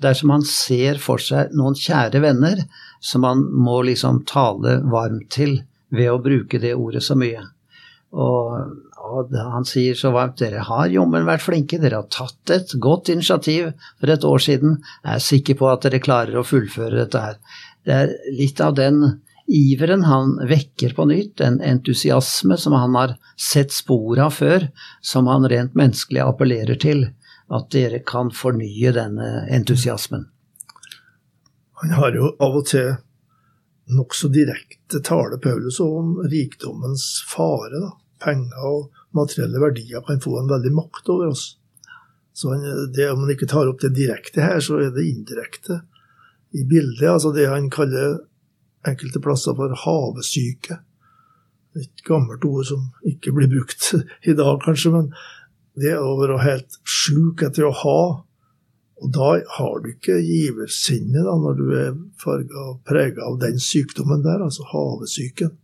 Det 0.00 0.10
er 0.10 0.18
som 0.18 0.32
han 0.34 0.44
ser 0.48 0.98
for 1.02 1.22
seg 1.22 1.52
noen 1.54 1.76
kjære 1.78 2.22
venner 2.24 2.64
som 3.04 3.26
han 3.26 3.44
må 3.52 3.82
liksom 3.86 4.24
tale 4.28 4.78
varmt 4.90 5.28
til 5.34 5.60
ved 5.94 6.10
å 6.10 6.22
bruke 6.22 6.58
det 6.62 6.74
ordet 6.74 7.04
så 7.04 7.16
mye. 7.18 7.42
Og, 8.14 8.72
og 9.04 9.34
han 9.34 9.66
sier 9.68 9.98
så 9.98 10.12
varmt 10.14 10.40
dere 10.40 10.64
har 10.66 10.90
jommen 10.92 11.26
vært 11.28 11.44
flinke, 11.44 11.80
dere 11.82 12.02
har 12.02 12.10
tatt 12.14 12.54
et 12.54 12.74
godt 12.82 13.10
initiativ 13.14 13.72
for 14.00 14.14
et 14.14 14.26
år 14.26 14.42
siden. 14.42 14.80
Jeg 15.04 15.18
er 15.18 15.28
sikker 15.28 15.60
på 15.60 15.70
at 15.70 15.86
dere 15.86 16.02
klarer 16.02 16.40
å 16.40 16.46
fullføre 16.46 17.04
dette 17.04 17.22
her. 17.26 17.38
Det 17.84 17.98
er 18.00 18.14
litt 18.38 18.62
av 18.64 18.76
den 18.78 19.02
iveren 19.50 20.06
han 20.08 20.38
vekker 20.48 20.94
på 20.96 21.04
nytt, 21.10 21.42
en 21.44 21.60
entusiasme 21.60 22.56
som 22.60 22.76
han 22.78 22.96
har 22.96 23.16
sett 23.36 23.74
spor 23.74 24.22
av 24.24 24.32
før, 24.38 24.70
som 25.04 25.28
han 25.28 25.44
rent 25.50 25.76
menneskelig 25.76 26.22
appellerer 26.24 26.80
til, 26.80 27.08
at 27.54 27.70
dere 27.70 28.00
kan 28.06 28.32
fornye 28.34 28.92
denne 28.96 29.46
entusiasmen. 29.52 30.26
Han 31.82 31.92
har 31.98 32.14
jo 32.16 32.30
av 32.42 32.56
og 32.60 32.66
til 32.70 32.94
nokså 33.94 34.30
direkte 34.32 35.02
tale 35.04 35.38
Paulus 35.42 35.80
om 35.84 36.16
rikdommens 36.30 37.04
fare. 37.28 37.80
Da. 37.82 37.90
Penger 38.24 38.68
og 38.70 39.02
materielle 39.14 39.60
verdier 39.60 40.04
kan 40.06 40.22
få 40.22 40.38
en 40.40 40.50
veldig 40.50 40.72
makt 40.74 41.10
over 41.12 41.34
oss. 41.34 41.44
Så 42.34 42.50
han, 42.50 42.64
det, 42.94 43.10
Om 43.10 43.26
han 43.26 43.34
ikke 43.34 43.50
tar 43.50 43.68
opp 43.70 43.82
det 43.84 43.94
direkte 43.94 44.42
her, 44.42 44.58
så 44.64 44.80
er 44.82 44.94
det 44.94 45.06
indirekte 45.06 45.82
i 46.54 46.64
bildet. 46.66 47.06
Altså 47.10 47.30
det 47.34 47.46
han 47.50 47.70
kaller 47.70 48.18
enkelte 48.88 49.22
plasser 49.22 49.54
for 49.58 49.74
havesyke. 49.84 50.80
Et 51.78 52.04
gammelt 52.06 52.44
ord 52.46 52.66
som 52.66 52.88
ikke 53.06 53.34
blir 53.34 53.50
brukt 53.50 53.92
i 54.30 54.34
dag, 54.34 54.58
kanskje, 54.62 54.94
men 54.94 55.12
det 55.80 55.96
å 55.98 56.14
være 56.20 56.42
helt 56.44 56.78
sjuk 56.86 57.42
etter 57.46 57.66
å 57.68 57.74
ha. 57.82 58.00
Og 59.02 59.10
da 59.12 59.30
har 59.56 59.80
du 59.82 59.90
ikke 59.90 60.20
giversinnet 60.22 61.26
når 61.26 61.58
du 61.58 61.64
er 61.76 61.96
farga 62.20 62.68
og 62.70 62.82
prega 62.86 63.26
av 63.26 63.40
den 63.42 63.58
sykdommen 63.60 64.22
der, 64.24 64.44
altså 64.44 64.66
havesyken. 64.70 65.56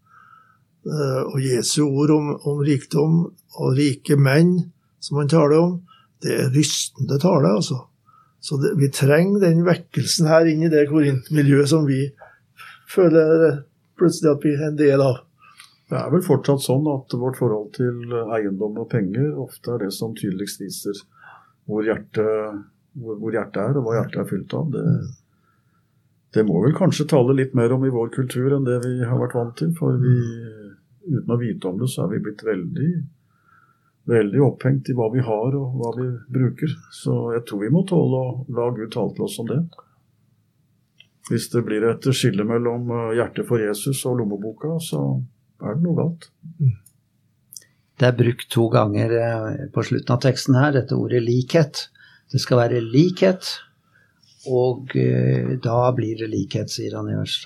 Eh, 0.86 1.22
og 1.28 1.38
Jesu 1.44 1.84
ord 1.86 2.14
om, 2.14 2.32
om 2.48 2.64
rikdom 2.66 3.22
og 3.60 3.78
rike 3.78 4.16
menn, 4.18 4.56
som 5.00 5.20
han 5.20 5.30
taler 5.30 5.60
om, 5.60 5.78
det 6.20 6.34
er 6.36 6.52
rystende 6.52 7.16
tale, 7.20 7.54
altså. 7.60 7.84
Så 8.40 8.56
det, 8.60 8.74
vi 8.80 8.88
trenger 8.92 9.44
den 9.44 9.64
vekkelsen 9.66 10.28
her 10.28 10.48
inn 10.48 10.64
i 10.64 10.72
det 10.72 10.86
korintmiljøet 10.88 11.70
som 11.70 11.86
vi 11.88 12.06
føler 12.90 13.60
plutselig 14.00 14.32
at 14.32 14.44
vi 14.44 14.54
er 14.56 14.68
en 14.70 14.78
del 14.80 15.04
av. 15.04 15.18
Det 15.90 15.98
er 15.98 16.10
vel 16.12 16.22
fortsatt 16.22 16.62
sånn 16.62 16.84
at 16.92 17.14
vårt 17.18 17.40
forhold 17.40 17.72
til 17.74 18.12
eiendom 18.36 18.76
og 18.78 18.90
penger 18.92 19.32
ofte 19.42 19.74
er 19.74 19.86
det 19.86 19.94
som 19.96 20.12
tydeligst 20.14 20.62
viser 20.62 21.00
hvor 21.66 21.86
hjertet, 21.86 22.60
hvor, 22.98 23.16
hvor 23.18 23.34
hjertet 23.34 23.62
er, 23.62 23.78
og 23.78 23.86
hva 23.86 23.96
hjertet 23.98 24.20
er 24.22 24.28
fylt 24.30 24.54
av. 24.58 24.68
Det, 24.74 24.84
det, 26.36 26.44
må 26.46 26.62
vel 26.64 26.76
kanskje 26.78 27.08
tale 27.10 27.34
litt 27.38 27.56
mer 27.58 27.74
om 27.74 27.86
i 27.86 27.94
vår 27.94 28.12
kultur 28.14 28.54
enn 28.56 28.66
det 28.66 28.78
vi 28.84 28.92
har 29.02 29.18
vært 29.18 29.34
vant 29.38 29.56
til. 29.58 29.72
For 29.78 29.98
vi, 30.02 30.14
uten 31.10 31.34
å 31.34 31.40
vite 31.40 31.70
om 31.70 31.82
det, 31.82 31.90
så 31.90 32.04
er 32.04 32.14
vi 32.14 32.22
blitt 32.26 32.46
veldig, 32.46 32.90
veldig 34.14 34.42
opphengt 34.46 34.90
i 34.90 34.96
hva 34.98 35.10
vi 35.14 35.26
har 35.26 35.58
og 35.58 35.76
hva 35.80 35.92
vi 35.98 36.06
bruker. 36.38 36.74
Så 36.94 37.18
jeg 37.34 37.46
tror 37.50 37.64
vi 37.64 37.72
må 37.74 37.82
tåle 37.90 38.22
å 38.22 38.32
la 38.58 38.70
Gud 38.78 38.94
tale 38.94 39.14
til 39.18 39.26
oss 39.26 39.38
om 39.42 39.50
det. 39.50 39.60
Hvis 41.30 41.50
det 41.50 41.66
blir 41.66 41.84
et 41.86 42.06
skille 42.14 42.46
mellom 42.46 42.88
eh, 42.90 43.12
hjertet 43.18 43.46
for 43.46 43.62
Jesus 43.62 44.00
og 44.08 44.18
lommeboka, 44.18 44.78
så 44.82 45.02
er 45.62 45.76
det 45.76 45.84
noe 45.84 45.98
galt. 45.98 46.28
Det 48.00 48.08
er 48.08 48.16
brukt 48.16 48.46
to 48.52 48.68
ganger 48.72 49.16
eh, 49.16 49.64
på 49.74 49.84
slutten 49.84 50.14
av 50.14 50.22
teksten 50.24 50.56
her, 50.56 50.72
dette 50.76 50.96
ordet 50.96 51.20
likhet. 51.24 51.88
Det 52.32 52.40
skal 52.40 52.62
være 52.62 52.80
likhet, 52.84 53.50
og 54.48 54.94
eh, 54.96 55.56
da 55.60 55.90
blir 55.96 56.22
det 56.22 56.30
likhet, 56.32 56.72
sier 56.72 56.96
han 56.96 57.10
i 57.12 57.18
vers, 57.18 57.42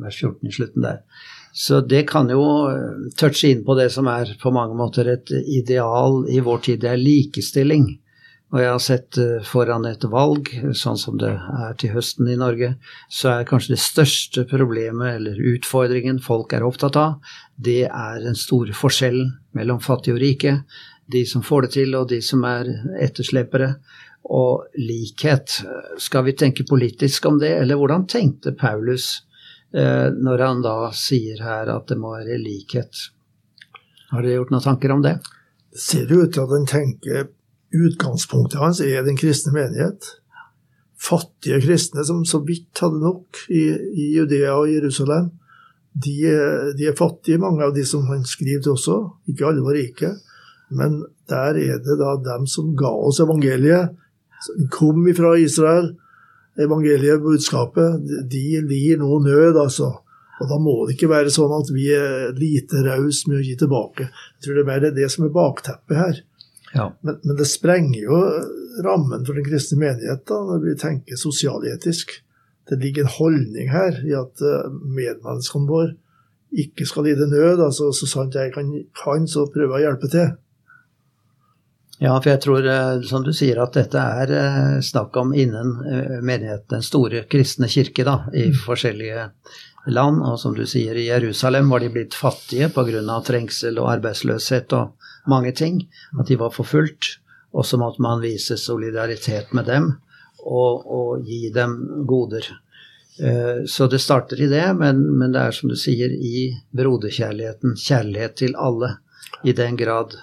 vers 0.00 0.22
14 0.22 0.48
i 0.48 0.54
slutten 0.56 0.86
der. 0.86 1.02
Så 1.56 1.80
det 1.80 2.06
kan 2.08 2.28
jo 2.28 2.44
touche 3.16 3.50
inn 3.52 3.62
på 3.64 3.76
det 3.78 3.88
som 3.92 4.08
er 4.12 4.34
på 4.40 4.52
mange 4.52 4.76
måter 4.76 5.08
et 5.08 5.32
ideal 5.32 6.26
i 6.28 6.42
vår 6.44 6.58
tid. 6.66 6.82
Det 6.82 6.90
er 6.92 7.00
likestilling. 7.00 7.86
Og 8.56 8.62
jeg 8.62 8.70
har 8.72 8.80
sett 8.80 9.18
eh, 9.20 9.42
foran 9.44 9.84
et 9.84 10.04
valg, 10.08 10.48
sånn 10.72 10.96
som 10.96 11.18
det 11.20 11.28
er 11.28 11.74
til 11.76 11.92
høsten 11.92 12.30
i 12.32 12.38
Norge, 12.40 12.70
så 13.12 13.34
er 13.34 13.48
kanskje 13.48 13.74
det 13.74 13.82
største 13.84 14.46
problemet 14.48 15.18
eller 15.18 15.42
utfordringen 15.52 16.22
folk 16.24 16.54
er 16.56 16.64
opptatt 16.64 16.96
av, 16.96 17.18
det 17.60 17.82
er 17.90 18.24
den 18.24 18.38
store 18.38 18.72
forskjellen 18.72 19.34
mellom 19.60 19.82
fattige 19.84 20.16
og 20.16 20.22
rike. 20.24 20.54
De 21.12 21.26
som 21.28 21.44
får 21.44 21.66
det 21.66 21.72
til, 21.76 21.98
og 22.00 22.08
de 22.08 22.22
som 22.24 22.48
er 22.48 22.72
etterslepere. 23.04 23.74
Og 24.26 24.72
likhet. 24.74 25.52
Skal 26.02 26.24
vi 26.26 26.32
tenke 26.34 26.64
politisk 26.66 27.28
om 27.28 27.36
det, 27.38 27.52
eller 27.60 27.78
hvordan 27.78 28.08
tenkte 28.10 28.56
Paulus 28.58 29.20
eh, 29.70 30.08
når 30.10 30.42
han 30.42 30.64
da 30.64 30.90
sier 30.96 31.44
her 31.44 31.70
at 31.76 31.92
det 31.92 32.00
må 32.00 32.16
være 32.16 32.40
likhet? 32.42 33.04
Har 34.10 34.24
dere 34.24 34.40
gjort 34.40 34.56
noen 34.56 34.64
tanker 34.64 34.96
om 34.96 35.04
det? 35.04 35.14
Det 35.70 35.84
ser 35.84 36.10
ut 36.10 36.32
til 36.34 36.42
at 36.42 36.56
han 36.56 36.66
tenker 36.72 37.28
Utgangspunktet 37.74 38.60
hans 38.60 38.80
er 38.84 39.02
den 39.06 39.18
kristne 39.18 39.54
menighet. 39.54 40.06
Fattige 40.96 41.60
kristne 41.64 42.04
som 42.06 42.22
så 42.28 42.40
vidt 42.46 42.78
hadde 42.80 43.02
nok 43.02 43.42
i, 43.50 43.66
i 43.74 44.06
Judea 44.16 44.54
og 44.56 44.70
Jerusalem. 44.70 45.32
De, 45.96 46.14
de, 46.76 46.88
er 46.88 46.96
fattige, 46.96 47.40
mange 47.40 47.64
av 47.64 47.74
de 47.74 47.84
som 47.88 48.04
han 48.10 48.24
skriver 48.28 48.62
til 48.64 48.76
også. 48.76 48.96
Ikke 49.32 49.48
alle 49.48 49.64
var 49.64 49.76
rike. 49.76 50.14
Men 50.68 51.02
der 51.30 51.58
er 51.60 51.78
det 51.82 51.98
da 52.00 52.16
dem 52.24 52.46
som 52.50 52.74
ga 52.78 52.90
oss 52.90 53.20
evangeliet, 53.22 53.94
som 54.44 54.66
kom 54.72 55.06
ifra 55.08 55.36
Israel. 55.40 55.94
Evangeliet, 56.60 57.20
budskapet, 57.20 58.02
de 58.30 58.60
lir 58.64 59.00
nå 59.00 59.20
nød, 59.24 59.58
altså. 59.60 59.92
Og 60.36 60.48
da 60.50 60.58
må 60.60 60.74
det 60.84 60.96
ikke 60.96 61.10
være 61.12 61.32
sånn 61.32 61.52
at 61.56 61.70
vi 61.72 61.88
er 61.96 62.32
lite 62.36 62.82
rause 62.84 63.28
med 63.28 63.40
å 63.40 63.44
gi 63.44 63.54
tilbake. 63.60 64.08
Jeg 64.08 64.44
tror 64.44 64.56
det 64.56 64.64
er 64.64 64.68
mer 64.68 64.96
det 64.96 65.08
som 65.12 65.24
er 65.24 65.32
bakteppet 65.36 66.00
her. 66.00 66.18
Ja. 66.76 66.90
Men, 67.00 67.18
men, 67.24 67.36
det 67.38 67.48
sprenger 67.48 68.00
jo 68.00 68.22
rammen 68.84 69.24
for 69.26 69.38
den 69.38 69.46
kristne 69.46 69.80
menighet 69.80 70.26
da, 70.28 70.40
når 70.50 70.64
vi 70.64 70.78
tenker 70.80 71.20
sosialetisk. 71.20 72.18
Det 72.68 72.80
ligger 72.82 73.06
en 73.06 73.14
holdning 73.18 73.70
her 73.70 74.00
i 74.04 74.16
at 74.18 74.42
uh, 74.42 74.66
medmenneskene 74.72 75.70
våre 75.70 75.94
ikke 76.56 76.86
skal 76.88 77.06
lide 77.06 77.28
nød. 77.30 77.62
altså 77.62 77.92
Så 77.94 78.08
sant 78.10 78.34
jeg 78.34 78.52
kan, 78.54 78.72
kan, 78.96 79.28
så 79.30 79.46
prøver 79.52 79.78
jeg 79.78 79.86
å 79.86 79.90
hjelpe 79.90 80.10
til. 80.12 80.34
Ja, 81.96 82.12
for 82.20 82.28
jeg 82.28 82.42
tror, 82.44 82.66
eh, 82.68 82.98
som 83.08 83.22
du 83.24 83.30
sier, 83.32 83.56
at 83.62 83.72
dette 83.72 83.96
er 83.96 84.32
eh, 84.36 84.74
snakk 84.84 85.16
om 85.16 85.30
innen 85.32 85.70
menigheten, 86.20 86.68
den 86.74 86.84
store 86.84 87.22
kristne 87.30 87.70
kirke, 87.72 88.04
da, 88.04 88.18
i 88.36 88.50
mm. 88.50 88.58
forskjellige 88.66 89.30
land. 89.96 90.20
Og 90.20 90.36
som 90.40 90.54
du 90.56 90.66
sier, 90.68 90.98
i 90.98 91.08
Jerusalem 91.08 91.70
var 91.72 91.80
de 91.80 91.90
blitt 91.94 92.14
fattige 92.18 92.68
pga. 92.74 93.20
trengsel 93.24 93.80
og 93.80 93.90
arbeidsløshet 93.96 94.76
og 94.76 95.05
mange 95.30 95.52
ting. 95.56 95.84
At 96.18 96.28
de 96.30 96.38
var 96.40 96.54
forfulgt. 96.54 97.16
Og 97.56 97.66
så 97.66 97.78
måtte 97.80 98.02
man 98.04 98.20
vise 98.20 98.58
solidaritet 98.60 99.52
med 99.56 99.68
dem 99.70 99.92
og, 100.46 100.86
og 100.86 101.26
gi 101.26 101.48
dem 101.54 101.76
goder. 102.06 102.46
Eh, 103.18 103.64
så 103.66 103.86
det 103.86 104.02
starter 104.04 104.40
i 104.42 104.48
det, 104.50 104.66
men, 104.76 105.00
men, 105.18 105.32
det 105.32 105.40
er 105.40 105.56
som 105.56 105.72
du 105.72 105.76
sier, 105.80 106.12
i 106.12 106.50
broderkjærligheten. 106.76 107.76
Kjærlighet 107.80 108.36
til 108.42 108.56
alle. 108.60 108.96
I 109.44 109.52
den 109.56 109.76
grad. 109.76 110.14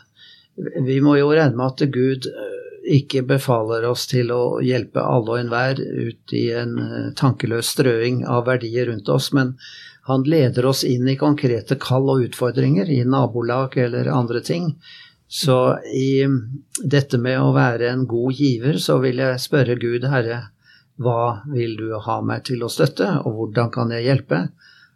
Vi 0.55 0.99
må 1.03 1.15
jo 1.17 1.31
regne 1.33 1.57
med 1.57 1.73
at 1.73 1.93
Gud 1.93 2.27
eh, 2.29 2.59
ikke 2.97 3.23
befaler 3.27 3.85
oss 3.87 4.05
til 4.09 4.31
å 4.33 4.59
hjelpe 4.63 5.01
alle 5.01 5.35
og 5.35 5.39
enhver 5.39 5.79
ut 5.79 6.33
i 6.35 6.45
en 6.57 6.77
eh, 6.81 7.09
tankeløs 7.19 7.73
strøing 7.75 8.23
av 8.29 8.47
verdier 8.49 8.89
rundt 8.91 9.09
oss, 9.09 9.31
men 9.33 9.55
han 10.09 10.23
leder 10.27 10.65
oss 10.65 10.83
inn 10.83 11.07
i 11.07 11.17
konkrete 11.19 11.77
kall 11.79 12.09
og 12.11 12.25
utfordringer 12.25 12.89
i 12.91 13.03
nabolag 13.07 13.77
eller 13.85 14.09
andre 14.11 14.41
ting. 14.43 14.73
Så 15.27 15.79
i 15.95 16.25
dette 16.83 17.17
med 17.17 17.39
å 17.39 17.53
være 17.55 17.87
en 17.89 18.03
god 18.09 18.35
giver, 18.37 18.77
så 18.77 18.99
vil 19.01 19.21
jeg 19.23 19.39
spørre 19.41 19.79
Gud, 19.79 20.03
Herre, 20.11 20.41
hva 21.01 21.45
vil 21.49 21.77
du 21.79 21.87
ha 21.97 22.19
meg 22.21 22.43
til 22.49 22.61
å 22.61 22.69
støtte, 22.69 23.07
og 23.23 23.39
hvordan 23.39 23.71
kan 23.73 23.95
jeg 23.95 24.05
hjelpe? 24.09 24.43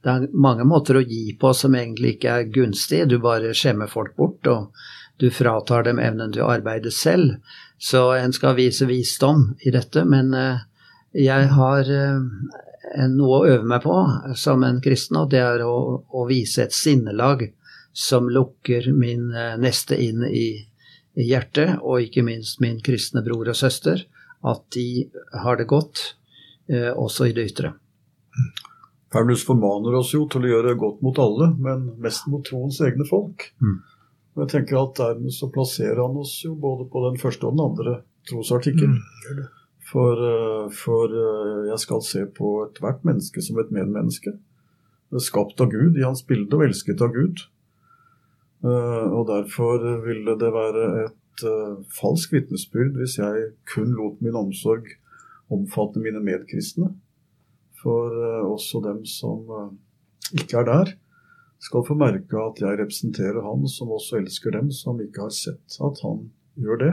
Det 0.04 0.14
er 0.14 0.28
mange 0.36 0.68
måter 0.68 1.00
å 1.00 1.06
gi 1.08 1.32
på 1.40 1.54
som 1.58 1.76
egentlig 1.76 2.18
ikke 2.18 2.36
er 2.36 2.52
gunstig, 2.54 3.08
du 3.10 3.18
bare 3.24 3.56
skjemmer 3.58 3.90
folk 3.90 4.14
bort, 4.20 4.46
og 4.52 4.76
du 5.18 5.32
fratar 5.34 5.88
dem 5.88 6.04
evnen 6.04 6.36
til 6.36 6.46
å 6.46 6.52
arbeide 6.54 6.92
selv. 6.94 7.40
Så 7.80 8.12
en 8.20 8.36
skal 8.36 8.60
vise 8.60 8.86
visdom 8.90 9.54
i 9.66 9.74
dette, 9.74 10.04
men 10.06 10.36
eh, 10.38 10.62
jeg 11.18 11.50
har 11.56 11.90
eh, 11.90 12.22
noe 13.12 13.40
å 13.40 13.48
øve 13.48 13.68
meg 13.68 13.84
på 13.84 13.96
som 14.40 14.64
en 14.64 14.82
kristen, 14.84 15.20
og 15.22 15.32
det 15.34 15.42
er 15.44 15.64
å, 15.66 16.04
å 16.08 16.26
vise 16.30 16.66
et 16.66 16.76
sinnelag 16.76 17.50
som 17.98 18.30
lukker 18.30 18.92
min 18.94 19.32
eh, 19.34 19.56
neste 19.58 19.98
inn 19.98 20.22
i, 20.28 20.48
i 21.18 21.26
hjertet, 21.26 21.80
og 21.82 22.06
ikke 22.06 22.26
minst 22.28 22.62
min 22.62 22.78
kristne 22.86 23.24
bror 23.26 23.50
og 23.50 23.58
søster, 23.58 24.06
at 24.46 24.64
de 24.76 25.08
har 25.34 25.58
det 25.58 25.66
godt 25.72 26.04
eh, 26.70 26.92
også 26.94 27.32
i 27.32 27.34
det 27.34 27.48
ytre. 27.52 27.74
Paulus 29.10 29.46
formaner 29.48 29.96
oss 29.98 30.14
jo 30.14 30.28
til 30.30 30.46
å 30.46 30.52
gjøre 30.52 30.78
godt 30.78 31.02
mot 31.06 31.18
alle, 31.24 31.50
men 31.58 31.88
mest 32.04 32.28
mot 32.30 32.44
troens 32.46 32.78
egne 32.86 33.08
folk. 33.08 33.48
Mm. 33.64 33.80
Og 34.36 34.44
jeg 34.44 34.52
tenker 34.54 34.78
at 34.84 35.00
Dermed 35.00 35.34
så 35.34 35.50
plasserer 35.50 36.04
han 36.04 36.20
oss 36.22 36.36
jo 36.46 36.54
både 36.60 36.86
på 36.92 37.02
den 37.08 37.18
første 37.18 37.48
og 37.48 37.56
den 37.56 37.64
andre 37.66 37.96
trosartikkel. 38.30 38.94
Mm, 38.94 39.48
for, 39.88 40.20
eh, 40.20 40.70
for 40.74 41.14
eh, 41.14 41.70
jeg 41.70 41.80
skal 41.84 42.04
se 42.04 42.26
på 42.38 42.52
ethvert 42.66 43.06
menneske 43.08 43.44
som 43.44 43.60
et 43.62 43.72
medmenneske. 43.74 44.36
Skapt 45.24 45.62
av 45.64 45.72
Gud, 45.72 45.96
i 45.96 46.04
hans 46.04 46.26
bilde 46.28 46.58
og 46.58 46.66
elsket 46.68 47.02
av 47.04 47.14
Gud. 47.16 47.46
Eh, 48.66 49.08
og 49.08 49.28
derfor 49.30 49.86
ville 50.04 50.36
det 50.40 50.52
være 50.54 50.86
et 51.06 51.44
falsk 51.94 52.32
vitnesbyrd 52.34 52.96
hvis 52.98 53.20
jeg 53.20 53.52
kun 53.70 53.92
lot 53.94 54.24
min 54.26 54.36
omsorg 54.36 54.88
omfatte 55.54 56.02
mine 56.02 56.20
medkristne. 56.26 56.96
For 57.78 58.10
også 58.42 58.82
dem 58.82 59.04
som 59.06 59.46
ikke 60.34 60.64
er 60.64 60.66
der, 60.66 60.94
skal 61.62 61.86
få 61.86 61.94
merke 61.94 62.42
at 62.42 62.58
jeg 62.64 62.80
representerer 62.82 63.46
han 63.46 63.70
som 63.70 63.94
også 63.94 64.18
elsker 64.18 64.56
dem 64.58 64.72
som 64.74 64.98
ikke 65.00 65.28
har 65.28 65.36
sett 65.38 65.78
at 65.78 66.02
han 66.02 66.26
gjør 66.58 66.82
det. 66.82 66.92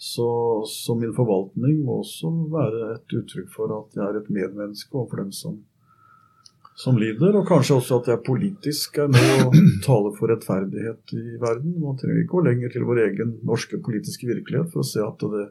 Så, 0.00 0.26
så, 0.66 0.94
min 0.96 1.12
forvaltning 1.12 1.82
må 1.84 1.98
også 2.00 2.30
være 2.48 2.94
et 2.94 3.14
uttrykk 3.18 3.50
for 3.52 3.72
at 3.76 3.98
jeg 3.98 4.06
er 4.06 4.16
et 4.16 4.30
medmenneske 4.32 4.96
overfor 4.96 5.20
dem 5.20 5.34
som, 5.36 5.58
som 6.72 6.96
lider. 6.96 7.36
Og 7.36 7.44
kanskje 7.50 7.76
også 7.76 7.98
at 8.00 8.08
jeg 8.08 8.24
politisk 8.24 8.96
er 9.04 9.10
med 9.12 9.42
og 9.44 9.58
taler 9.88 10.16
for 10.16 10.32
rettferdighet 10.32 11.14
i 11.18 11.36
verden. 11.42 11.76
Man 11.84 12.00
trenger 12.00 12.22
ikke 12.22 12.32
gå 12.32 12.42
lenger 12.48 12.72
til 12.72 12.88
vår 12.88 13.02
egen 13.10 13.36
norske 13.44 13.82
politiske 13.84 14.30
virkelighet 14.30 14.72
for 14.72 14.80
å 14.80 14.88
se 14.88 15.04
at 15.04 15.26
det 15.36 15.44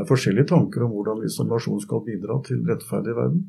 er 0.00 0.08
forskjellige 0.08 0.48
tanker 0.54 0.88
om 0.88 0.96
hvordan 0.96 1.20
vi 1.26 1.36
som 1.36 1.52
nasjon 1.52 1.84
skal 1.84 2.04
bidra 2.08 2.40
til 2.48 2.64
rettferdig 2.64 3.12
i 3.12 3.20
verden. 3.20 3.46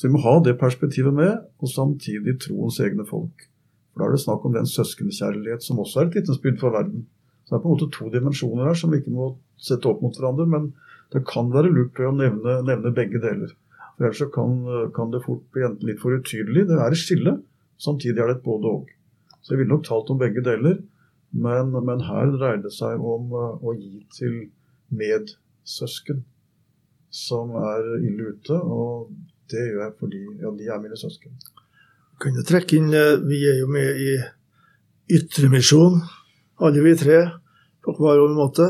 Så 0.00 0.08
vi 0.08 0.16
må 0.16 0.24
ha 0.24 0.38
det 0.40 0.56
perspektivet 0.56 1.12
med, 1.12 1.36
og 1.60 1.68
samtidig 1.68 2.38
troens 2.40 2.80
egne 2.80 3.04
folk. 3.04 3.50
For 3.92 4.00
Da 4.00 4.08
er 4.08 4.16
det 4.16 4.24
snakk 4.24 4.48
om 4.48 4.56
den 4.56 4.72
søskenkjærlighet 4.72 5.68
som 5.68 5.84
også 5.84 6.00
er 6.00 6.08
et 6.08 6.22
vitnesbyrd 6.22 6.62
for 6.64 6.72
verden. 6.72 7.10
Så 7.50 7.56
det 7.56 7.58
er 7.58 7.62
på 7.64 7.70
en 7.72 7.74
måte 7.74 7.90
to 7.90 8.08
dimensjoner 8.14 8.68
her 8.70 8.76
som 8.78 8.92
vi 8.94 9.00
ikke 9.00 9.10
må 9.10 9.24
sette 9.58 9.88
opp 9.90 10.04
mot 10.04 10.14
hverandre. 10.14 10.44
Men 10.46 10.68
det 11.10 11.24
kan 11.26 11.48
være 11.50 11.72
lurt 11.74 11.98
å 11.98 12.12
nevne, 12.14 12.60
nevne 12.62 12.92
begge 12.94 13.18
deler. 13.18 13.50
For 13.96 14.06
Ellers 14.06 14.20
så 14.22 14.28
kan, 14.30 14.52
kan, 14.94 15.10
det 15.10 15.24
fort 15.24 15.42
bli 15.50 15.64
enten 15.66 15.90
litt 15.90 15.98
for 15.98 16.14
utydelig. 16.14 16.68
Det 16.68 16.76
er 16.78 16.94
et 16.94 17.00
skille. 17.00 17.32
Samtidig 17.82 18.22
er 18.22 18.30
det 18.30 18.36
et 18.38 18.44
både-og. 18.44 18.86
Så 19.42 19.56
jeg 19.56 19.64
ville 19.64 19.74
nok 19.74 19.82
talt 19.88 20.12
om 20.14 20.20
begge 20.20 20.44
deler. 20.46 20.78
Men, 21.34 21.74
men, 21.74 22.06
her 22.06 22.30
dreier 22.36 22.62
det 22.62 22.70
seg 22.74 23.02
om 23.02 23.34
uh, 23.34 23.58
å 23.58 23.74
gi 23.74 24.04
til 24.14 24.38
medsøsken 24.94 26.22
som 27.10 27.50
er 27.58 27.90
ille 27.98 28.30
ute. 28.36 28.62
Og 28.62 29.10
det 29.50 29.66
gjør 29.72 29.84
jeg 29.88 29.96
fordi 29.98 30.22
ja, 30.38 30.54
de 30.54 30.70
er 30.70 30.82
mine 30.86 31.02
søsken. 31.02 31.34
Kunne 32.22 32.46
trekke 32.46 32.78
inn, 32.78 32.94
uh, 32.94 33.18
Vi 33.26 33.42
er 33.50 33.58
jo 33.58 33.68
med 33.74 33.98
i 34.06 34.14
Ytremisjon, 35.18 35.98
alle 36.62 36.86
vi 36.86 36.94
tre 36.94 37.20
på 37.84 37.94
hver 37.96 38.20
vår 38.22 38.36
måte. 38.36 38.68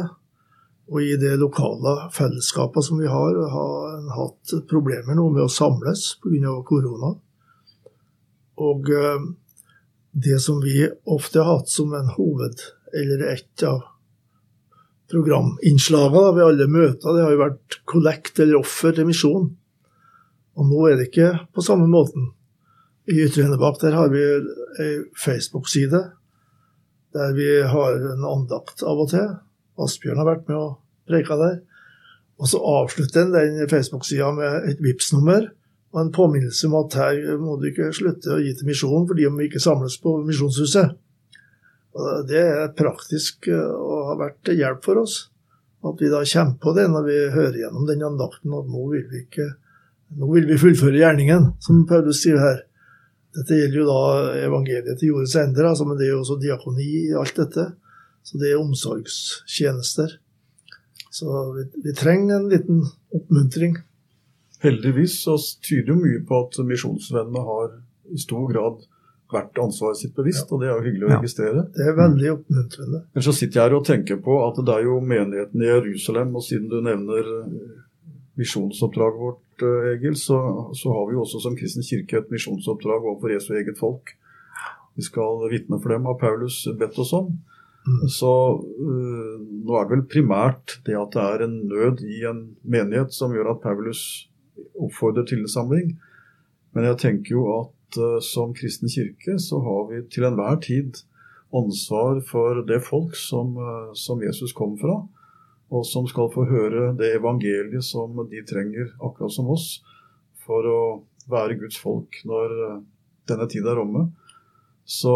Og 0.91 1.03
i 1.07 1.15
det 1.21 1.37
lokale 1.39 2.11
fellesskapet 2.15 2.85
som 2.85 2.99
vi 2.99 3.11
har, 3.11 3.37
har 3.53 4.09
hatt 4.17 4.55
problemer 4.71 5.15
nå 5.15 5.29
med 5.31 5.45
å 5.45 5.53
samles 5.53 6.17
pga. 6.23 6.57
korona. 6.67 7.15
Og 8.61 8.91
eh, 8.91 9.23
det 10.11 10.41
som 10.43 10.59
vi 10.61 10.83
ofte 11.07 11.41
har 11.41 11.61
hatt 11.61 11.71
som 11.71 11.95
en 11.95 12.11
hoved, 12.17 12.59
eller 12.91 13.23
et 13.31 13.63
av 13.63 13.85
programinnslagene 15.11 16.35
ved 16.35 16.45
alle 16.47 16.67
møter, 16.71 17.15
det 17.15 17.25
har 17.25 17.35
jo 17.35 17.45
vært 17.45 17.81
kollekt 17.91 18.43
eller 18.43 18.61
offer 18.61 18.95
til 18.95 19.09
misjon. 19.09 19.49
Og 20.59 20.69
nå 20.71 20.87
er 20.89 20.99
det 20.99 21.09
ikke 21.11 21.33
på 21.55 21.65
samme 21.65 21.87
måten. 21.91 22.33
I 23.11 23.25
Enebakk 23.27 23.81
der 23.83 23.97
har 23.97 24.11
vi 24.13 24.23
ei 24.83 24.91
Facebook-side 25.19 26.03
der 27.17 27.35
vi 27.37 27.49
har 27.67 27.97
en 28.13 28.27
andakt 28.27 28.85
av 28.87 29.01
og 29.03 29.11
til. 29.13 29.33
Asbjørn 29.81 30.21
har 30.21 30.29
vært 30.29 30.49
med 30.51 30.59
og 30.59 30.77
preika 31.11 31.39
der. 31.41 31.61
Og 32.41 32.49
så 32.49 32.61
avslutter 32.61 33.27
en 33.27 33.35
den 33.35 33.69
Facebook-sida 33.69 34.31
med 34.37 34.71
et 34.71 34.81
vips 34.85 35.13
nummer 35.13 35.49
og 35.91 36.01
en 36.01 36.13
påminnelse 36.15 36.69
om 36.69 36.77
at 36.79 36.97
her 37.01 37.39
må 37.43 37.57
du 37.59 37.67
ikke 37.71 37.91
slutte 37.95 38.37
å 38.37 38.41
gi 38.41 38.53
til 38.57 38.69
misjonen 38.69 39.09
fordi 39.11 39.27
om 39.27 39.41
vi 39.41 39.49
ikke 39.49 39.63
samles 39.63 39.99
på 40.03 40.15
Misjonshuset. 40.27 40.95
Og 41.99 42.29
det 42.31 42.43
er 42.47 42.75
praktisk 42.79 43.49
eh, 43.51 43.59
og 43.59 44.13
har 44.13 44.21
vært 44.21 44.39
til 44.47 44.61
hjelp 44.63 44.87
for 44.87 45.03
oss. 45.03 45.25
At 45.83 45.99
vi 45.99 46.13
da 46.13 46.23
kommer 46.23 46.61
på 46.63 46.75
det 46.77 46.87
når 46.93 47.09
vi 47.09 47.19
hører 47.35 47.59
gjennom 47.65 47.89
den 47.89 48.07
andakten 48.07 48.55
at 48.55 48.71
nå 48.71 48.87
vil 48.93 49.07
vi 49.11 49.25
ikke 49.25 49.49
nå 50.21 50.27
vil 50.33 50.49
vi 50.49 50.59
fullføre 50.59 50.99
gjerningen, 50.99 51.53
som 51.63 51.85
Paulus 51.87 52.25
sier 52.25 52.41
her. 52.43 52.65
Dette 53.37 53.59
gjelder 53.61 53.79
jo 53.79 53.87
da 53.87 54.01
evangeliet 54.43 54.99
til 54.99 55.13
jordens 55.13 55.37
ender, 55.39 55.69
altså, 55.71 55.87
men 55.87 55.99
det 55.99 56.09
er 56.09 56.15
jo 56.17 56.23
også 56.25 56.39
diakoni 56.43 56.89
i 57.05 57.19
alt 57.19 57.37
dette. 57.39 57.67
Så 58.27 58.41
det 58.41 58.51
er 58.51 58.61
omsorgstjenester. 58.61 60.17
Så 61.11 61.37
vi, 61.55 61.65
vi 61.85 61.95
trenger 61.97 62.37
en 62.37 62.49
liten 62.51 62.83
oppmuntring. 63.15 63.79
Heldigvis 64.63 65.23
så 65.25 65.37
tyder 65.65 65.95
jo 65.95 66.01
mye 66.03 66.23
på 66.27 66.41
at 66.45 66.59
misjonsvennene 66.69 67.45
har 67.47 67.77
i 68.11 68.19
stor 68.21 68.49
grad 68.51 68.83
vært 69.31 69.61
ansvaret 69.63 69.99
sitt 70.01 70.15
bevisst, 70.17 70.49
ja. 70.49 70.55
og 70.55 70.63
det 70.63 70.69
er 70.69 70.75
jo 70.75 70.85
hyggelig 70.89 71.07
å 71.07 71.13
registrere. 71.13 71.63
Det 71.77 71.87
er 71.87 71.97
veldig 71.99 72.33
oppmuntrende. 72.35 73.03
Men 73.15 73.25
så 73.27 73.35
sitter 73.37 73.61
jeg 73.61 73.69
her 73.69 73.77
og 73.79 73.87
tenker 73.87 74.19
på 74.25 74.41
at 74.43 74.59
det 74.67 74.75
er 74.75 74.89
jo 74.89 74.99
menigheten 75.13 75.63
i 75.63 75.71
Jerusalem, 75.71 76.35
og 76.35 76.45
siden 76.47 76.67
du 76.73 76.81
nevner 76.83 77.31
misjonsoppdraget 78.41 79.23
vårt 79.23 79.41
Eh, 79.63 79.93
Egil, 79.95 80.17
så, 80.17 80.39
så, 80.75 80.93
har 80.93 81.07
vi 81.09 81.17
jo 81.17 81.25
også 81.25 81.43
som 81.45 81.57
kristen 81.59 81.87
kirke 81.87 82.21
et 82.21 82.33
misjonsoppdrag 82.33 83.05
overfor 83.05 83.35
Jesu 83.35 83.53
eget 83.59 83.79
folk. 83.81 84.15
Vi 84.99 85.07
skal 85.07 85.47
vitne 85.53 85.79
for 85.81 85.95
dem, 85.95 86.09
har 86.09 86.19
Paulus 86.21 86.63
bedt 86.79 86.99
oss 87.01 87.13
om. 87.17 87.33
Mm. 87.87 88.09
Så 88.13 88.31
uh, 88.61 89.37
nå 89.41 89.77
er 89.77 89.87
det 89.87 89.95
vel 89.95 90.07
primært 90.13 90.77
det 90.85 90.99
at 91.01 91.15
det 91.15 91.23
er 91.25 91.45
en 91.47 91.55
nød 91.71 92.03
i 92.05 92.19
en 92.29 92.43
menighet 92.61 93.15
som 93.17 93.33
gjør 93.33 93.55
at 93.55 93.63
Paulus 93.63 94.03
oppfordrer 94.77 95.25
til 95.29 95.41
innsamling. 95.45 95.95
Men 96.77 96.91
jeg 96.91 97.01
tenker 97.01 97.39
jo 97.39 97.47
at 97.55 98.01
uh, 98.01 98.19
som 98.25 98.53
kristen 98.57 98.93
kirke 98.93 99.39
så 99.41 99.63
har 99.65 99.89
vi 99.89 100.03
til 100.13 100.29
enhver 100.29 100.61
tid 100.67 101.01
ansvar 101.57 102.21
for 102.29 102.61
det 102.69 102.83
folk 102.85 103.17
som, 103.17 103.57
uh, 103.57 103.95
som 103.97 104.21
Jesus 104.27 104.53
kom 104.53 104.77
fra 104.83 105.01
og 105.71 105.87
som 105.87 106.07
skal 106.11 106.31
få 106.35 106.47
høre 106.51 106.91
det 106.99 107.13
evangeliet 107.19 107.85
som 107.87 108.17
de 108.31 108.43
trenger, 108.47 108.91
akkurat 108.99 109.35
som 109.35 109.51
oss, 109.55 109.79
for 110.43 110.67
å 110.67 110.81
være 111.31 111.59
Guds 111.61 111.79
folk 111.79 112.19
når 112.27 112.57
eh, 112.67 112.81
denne 113.31 113.47
tid 113.51 113.69
er 113.71 113.79
omme. 113.79 114.09
Så 114.91 115.13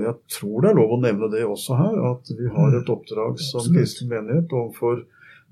jeg 0.00 0.14
tror 0.32 0.64
det 0.64 0.70
er 0.70 0.78
lov 0.78 0.94
å 0.96 1.00
nevne 1.02 1.28
det 1.32 1.44
også 1.44 1.76
her, 1.76 1.96
at 2.14 2.30
vi 2.32 2.48
har 2.54 2.76
et 2.78 2.88
oppdrag 2.88 3.40
som 3.44 3.66
kristen 3.74 4.08
menighet 4.08 4.54
overfor 4.56 5.02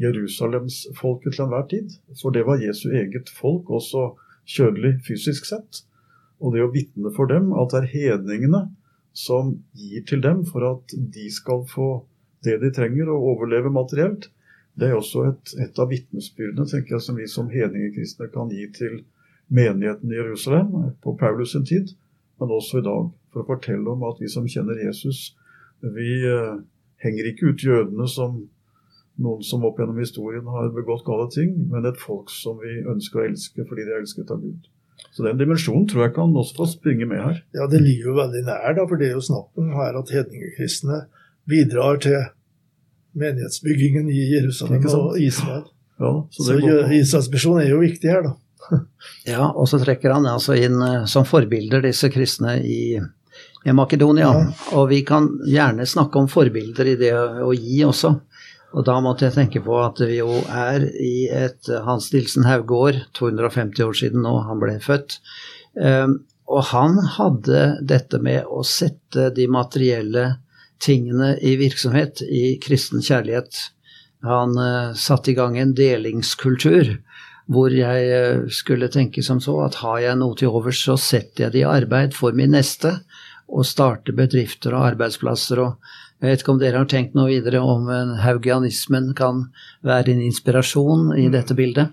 Jerusalemsfolket 0.00 1.36
til 1.36 1.44
enhver 1.44 1.66
tid. 1.68 1.92
For 2.20 2.32
det 2.32 2.46
var 2.48 2.62
Jesu 2.62 2.88
eget 2.96 3.28
folk, 3.32 3.68
også 3.68 4.14
kjødelig 4.48 4.94
fysisk 5.04 5.48
sett. 5.50 5.82
Og 6.40 6.54
det 6.56 6.64
å 6.64 6.72
vitne 6.72 7.12
for 7.16 7.28
dem 7.28 7.52
at 7.56 7.74
det 7.74 7.82
er 7.82 7.92
hedningene 7.92 8.62
som 9.16 9.54
gir 9.76 10.04
til 10.08 10.24
dem 10.24 10.44
for 10.48 10.64
at 10.68 10.96
de 10.96 11.28
skal 11.32 11.64
få 11.68 11.90
det 12.44 12.58
de 12.62 12.70
trenger 12.72 13.08
å 13.10 13.20
overleve 13.32 13.72
materielt, 13.72 14.28
det 14.76 14.90
er 14.90 14.96
også 14.96 15.24
et, 15.30 15.52
et 15.64 15.78
av 15.80 15.88
vitnesbyrdene 15.88 16.66
tenker 16.68 16.96
jeg, 16.96 17.04
som 17.06 17.16
vi 17.16 17.28
som 17.30 17.48
hedningekristne 17.52 18.28
kan 18.32 18.50
gi 18.52 18.66
til 18.76 18.98
menigheten 19.48 20.12
i 20.12 20.18
Jerusalem 20.18 20.74
på 21.02 21.14
Paulus 21.20 21.54
sin 21.54 21.64
tid, 21.64 21.94
men 22.40 22.52
også 22.52 22.82
i 22.82 22.86
dag. 22.86 23.08
For 23.32 23.44
å 23.44 23.48
fortelle 23.48 23.92
om 23.92 24.04
at 24.08 24.20
vi 24.20 24.28
som 24.32 24.48
kjenner 24.48 24.78
Jesus, 24.82 25.30
vi 25.80 26.20
eh, 26.28 26.60
henger 27.04 27.30
ikke 27.30 27.52
ut 27.52 27.64
jødene 27.64 28.08
som 28.10 28.44
noen 29.22 29.44
som 29.48 29.64
opp 29.64 29.80
gjennom 29.80 29.98
historien 30.00 30.48
har 30.52 30.72
begått 30.76 31.06
gale 31.06 31.28
ting, 31.32 31.54
men 31.70 31.88
et 31.88 32.00
folk 32.00 32.32
som 32.32 32.58
vi 32.60 32.82
ønsker 32.84 33.22
å 33.22 33.28
elske 33.30 33.64
fordi 33.64 33.86
de 33.86 33.94
er 33.94 34.02
elsket 34.02 34.32
av 34.32 34.42
Gud. 34.44 34.68
Så 35.12 35.24
den 35.24 35.40
dimensjonen 35.40 35.86
tror 35.88 36.06
jeg 36.06 36.16
kan 36.16 36.36
også 36.36 36.58
få 36.60 36.68
springe 36.68 37.08
med 37.08 37.22
her. 37.22 37.40
Ja, 37.56 37.68
det 37.72 37.80
ligger 37.84 38.10
jo 38.10 38.16
veldig 38.20 38.42
nær, 38.44 38.72
da, 38.76 38.84
for 38.84 39.00
det 39.00 39.08
er 39.08 39.16
jo 39.16 39.24
snakk 39.24 39.60
om 39.60 39.72
her 39.76 39.96
at 39.96 40.12
hedningekristne 40.12 41.06
bidrar 41.48 42.00
til 42.04 42.18
menighetsbyggingen 43.16 44.10
i 44.12 44.22
Jerusalem 44.34 44.86
og 44.92 45.18
Israel. 45.20 45.64
Ja, 45.96 46.12
så, 46.30 46.44
så 46.44 46.56
Israels 46.92 47.30
misjon 47.32 47.60
er 47.62 47.70
jo 47.72 47.80
viktig 47.80 48.10
her, 48.12 48.26
da. 48.26 48.34
ja, 49.34 49.46
og 49.48 49.68
så 49.70 49.80
trekker 49.80 50.12
han 50.16 50.26
altså 50.28 50.56
inn 50.58 50.76
uh, 50.82 51.06
som 51.08 51.26
forbilder 51.28 51.84
disse 51.86 52.10
kristne 52.12 52.58
i, 52.66 52.98
i 52.98 53.74
Makedonia. 53.76 54.28
Ja. 54.28 54.54
Og 54.78 54.90
vi 54.92 55.02
kan 55.06 55.30
gjerne 55.46 55.86
snakke 55.88 56.20
om 56.20 56.30
forbilder 56.30 56.92
i 56.92 56.96
det 57.00 57.14
å 57.16 57.52
gi 57.56 57.82
også. 57.86 58.12
Og 58.76 58.84
da 58.84 58.98
måtte 59.00 59.28
jeg 59.28 59.36
tenke 59.36 59.62
på 59.64 59.76
at 59.80 60.02
vi 60.04 60.18
jo 60.18 60.40
er 60.52 60.84
i 61.00 61.28
et 61.32 61.70
Hans 61.86 62.10
Nilsen 62.12 62.44
Hauge-år, 62.44 63.06
250 63.16 63.86
år 63.86 63.96
siden 63.96 64.26
nå 64.26 64.34
han 64.44 64.60
ble 64.60 64.76
født. 64.84 65.20
Um, 65.80 66.18
og 66.46 66.68
han 66.70 66.98
hadde 67.16 67.62
dette 67.82 68.20
med 68.22 68.44
å 68.46 68.60
sette 68.66 69.30
de 69.34 69.46
materielle 69.50 70.26
tingene 70.82 71.34
i 71.40 71.56
virksomhet, 71.60 72.22
i 72.22 72.56
kristen 72.62 73.04
kjærlighet. 73.04 73.58
Han 74.26 74.56
uh, 74.58 74.94
satte 74.98 75.32
i 75.32 75.36
gang 75.38 75.58
en 75.58 75.74
delingskultur 75.76 76.96
hvor 77.52 77.70
jeg 77.70 78.06
uh, 78.10 78.48
skulle 78.50 78.90
tenke 78.90 79.22
som 79.22 79.40
så 79.42 79.58
at 79.66 79.78
har 79.84 80.00
jeg 80.02 80.18
noe 80.18 80.34
til 80.38 80.50
overs, 80.50 80.80
så 80.82 80.96
setter 80.98 81.46
jeg 81.46 81.54
det 81.54 81.62
i 81.62 81.68
arbeid 81.68 82.16
for 82.16 82.34
min 82.36 82.54
neste, 82.56 82.96
og 83.46 83.66
starter 83.68 84.16
bedrifter 84.16 84.74
og 84.74 84.88
arbeidsplasser 84.88 85.62
og 85.62 85.94
jeg 86.16 86.30
vet 86.30 86.42
ikke 86.42 86.52
om 86.54 86.60
dere 86.62 86.80
har 86.80 86.88
tenkt 86.88 87.12
noe 87.14 87.28
videre 87.28 87.60
om 87.60 87.90
haugianismen 88.22 89.10
kan 89.18 89.42
være 89.84 90.14
en 90.14 90.22
inspirasjon 90.24 91.10
i 91.20 91.26
dette 91.28 91.52
bildet? 91.54 91.92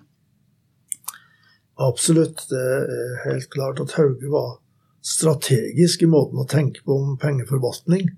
Absolutt. 1.75 2.45
Det 2.49 2.61
er 2.61 3.17
helt 3.25 3.49
klart 3.51 3.81
at 3.83 3.95
Hauge 3.97 4.29
var 4.31 4.59
strategisk 5.03 6.05
i 6.05 6.09
måten 6.09 6.39
å 6.39 6.47
tenke 6.47 6.85
på 6.85 6.95
om 6.95 7.17
pengeforvaltning. 7.19 8.13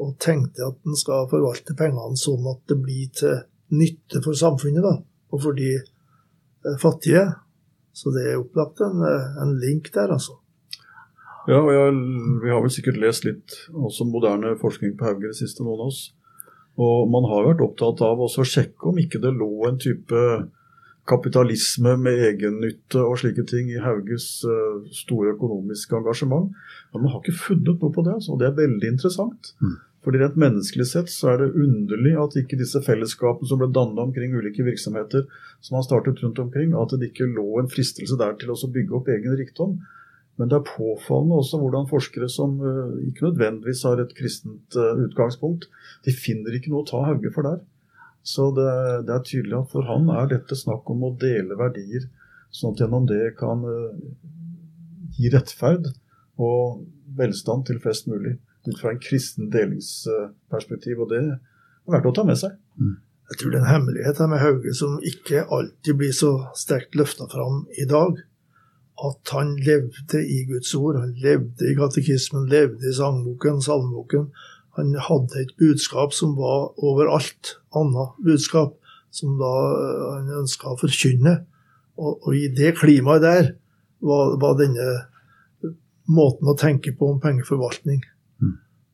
Og 0.00 0.14
tenkte 0.22 0.64
at 0.64 0.88
en 0.88 0.96
skal 0.96 1.28
forvalte 1.30 1.76
pengene 1.76 2.16
sånn 2.18 2.46
at 2.48 2.62
det 2.70 2.78
blir 2.80 3.10
til 3.16 3.42
nytte 3.76 4.22
for 4.24 4.36
samfunnet, 4.38 4.82
da, 4.82 4.96
og 5.30 5.42
for 5.42 5.56
de 5.56 5.74
eh, 5.76 6.78
fattige. 6.80 7.26
Så 7.92 8.12
det 8.14 8.30
er 8.30 8.38
opplagt 8.40 8.80
en, 8.86 9.02
eh, 9.06 9.42
en 9.42 9.58
link 9.60 9.92
der, 9.94 10.14
altså. 10.16 10.38
Ja, 11.48 11.60
og 11.60 11.72
jeg, 11.72 11.92
Vi 12.42 12.52
har 12.52 12.62
vel 12.62 12.72
sikkert 12.72 13.00
lest 13.00 13.26
litt 13.26 13.56
også 13.72 14.06
moderne 14.08 14.54
forskning 14.60 14.96
på 14.98 15.08
Hauge 15.08 15.30
det 15.30 15.38
siste, 15.38 15.64
noen 15.64 15.84
av 15.84 15.92
oss. 15.92 16.00
Og 16.80 17.10
man 17.12 17.26
har 17.28 17.48
vært 17.50 17.64
opptatt 17.64 18.00
av 18.06 18.20
også 18.24 18.44
å 18.44 18.48
sjekke 18.48 18.90
om 18.90 18.98
ikke 19.00 19.20
det 19.22 19.34
lå 19.36 19.50
en 19.68 19.78
type 19.80 20.24
kapitalisme 21.10 21.96
med 21.98 22.22
egennytte 22.28 23.02
og 23.02 23.18
slike 23.20 23.42
ting 23.50 23.70
i 23.72 23.80
Hauges 23.82 24.44
uh, 24.46 24.80
store 24.94 25.34
økonomiske 25.34 25.96
engasjement. 25.98 26.52
Men 26.92 27.04
man 27.04 27.14
har 27.14 27.22
ikke 27.22 27.40
funnet 27.48 27.80
noe 27.82 27.92
på 27.92 28.04
det, 28.06 28.14
altså, 28.18 28.34
og 28.34 28.42
det 28.42 28.50
er 28.50 28.58
veldig 28.60 28.92
interessant. 28.94 29.52
Mm. 29.64 29.78
Fordi 30.04 30.20
Rent 30.22 30.36
menneskelig 30.40 30.86
sett 30.88 31.10
så 31.12 31.34
er 31.34 31.42
det 31.42 31.60
underlig 31.60 32.14
at 32.16 32.36
ikke 32.40 32.56
disse 32.60 32.80
fellesskapene 32.84 33.48
som 33.48 33.60
ble 33.60 33.68
dannet 33.74 34.00
omkring 34.00 34.32
ulike 34.32 34.64
virksomheter, 34.64 35.26
som 35.60 35.76
har 35.76 35.84
startet 35.84 36.22
rundt 36.24 36.40
omkring, 36.40 36.72
at 36.72 36.94
det 36.96 37.10
ikke 37.10 37.28
lå 37.28 37.60
en 37.60 37.68
fristelse 37.68 38.16
der 38.20 38.38
til 38.40 38.54
å 38.54 38.70
bygge 38.76 38.96
opp 38.96 39.10
egen 39.12 39.36
rikdom. 39.36 39.76
Men 40.40 40.48
det 40.48 40.56
er 40.56 40.70
påfallende 40.70 41.36
også 41.42 41.60
hvordan 41.60 41.90
forskere 41.90 42.30
som 42.32 42.56
uh, 42.64 42.96
ikke 43.04 43.26
nødvendigvis 43.26 43.84
har 43.84 44.00
et 44.00 44.14
kristent 44.16 44.78
uh, 44.78 44.96
utgangspunkt, 45.04 45.68
de 46.06 46.16
finner 46.16 46.56
ikke 46.56 46.72
noe 46.72 46.86
å 46.86 46.88
ta 46.88 47.02
Hauge 47.04 47.32
for 47.34 47.44
der. 47.44 47.60
Så 48.24 48.48
det, 48.56 48.70
det, 49.08 49.12
er 49.12 49.26
tydelig 49.26 49.58
at 49.58 49.72
for 49.74 49.84
han 49.88 50.08
er 50.16 50.30
dette 50.32 50.56
snakk 50.56 50.88
om 50.92 51.04
å 51.04 51.14
dele 51.20 51.58
verdier, 51.60 52.06
sånn 52.56 52.72
at 52.72 52.80
gjennom 52.80 53.04
det 53.10 53.34
kan 53.36 53.66
uh, 53.68 53.92
gi 55.18 55.28
rettferd 55.34 55.92
og 56.40 56.86
velstand 57.20 57.68
til 57.68 57.80
flest 57.84 58.08
mulig. 58.08 58.38
Ut 58.68 58.76
fra 58.80 58.92
en 58.92 59.00
kristen 59.00 59.48
delingsperspektiv. 59.52 61.00
Og 61.00 61.12
det 61.12 61.22
er 61.22 61.30
verdt 61.90 62.10
å 62.10 62.16
ta 62.16 62.26
med 62.28 62.40
seg. 62.40 62.58
Mm. 62.80 62.98
Jeg 63.30 63.38
tror 63.38 63.52
det 63.52 63.60
er 63.60 63.62
en 63.62 63.70
hemmelighet 63.70 64.18
her 64.18 64.28
med 64.30 64.42
Hauge 64.42 64.72
som 64.74 64.96
ikke 65.06 65.44
alltid 65.54 66.00
blir 66.00 66.14
så 66.16 66.32
sterkt 66.58 66.96
løfta 66.98 67.28
fram 67.30 67.62
i 67.78 67.86
dag 67.88 68.18
at 69.00 69.32
han 69.32 69.54
levde 69.56 70.20
i 70.20 70.42
Guds 70.48 70.74
ord. 70.74 70.98
Han 71.00 71.14
levde 71.22 71.70
i 71.70 71.76
katekismen, 71.78 72.48
levde 72.50 72.90
i 72.90 72.96
sangboken, 72.96 73.62
salmeboken. 73.64 74.28
Han 74.78 74.92
hadde 75.08 75.40
et 75.40 75.54
budskap 75.58 76.14
som 76.16 76.34
var 76.38 76.72
overalt, 76.84 77.56
annet 77.76 78.18
budskap, 78.24 78.76
som 79.10 79.38
da 79.40 79.54
eh, 79.78 80.04
han 80.16 80.34
ønska 80.42 80.74
å 80.74 80.78
forkynne. 80.80 81.40
Og, 82.00 82.18
og, 82.18 82.30
i 82.36 82.48
det 82.54 82.76
klimaet 82.78 83.24
der 83.24 83.50
var, 84.04 84.36
var, 84.40 84.56
denne 84.60 84.90
måten 86.10 86.48
å 86.48 86.56
tenke 86.58 86.94
på 86.96 87.10
om 87.12 87.20
pengeforvaltning 87.22 88.00
mm. 88.00 88.19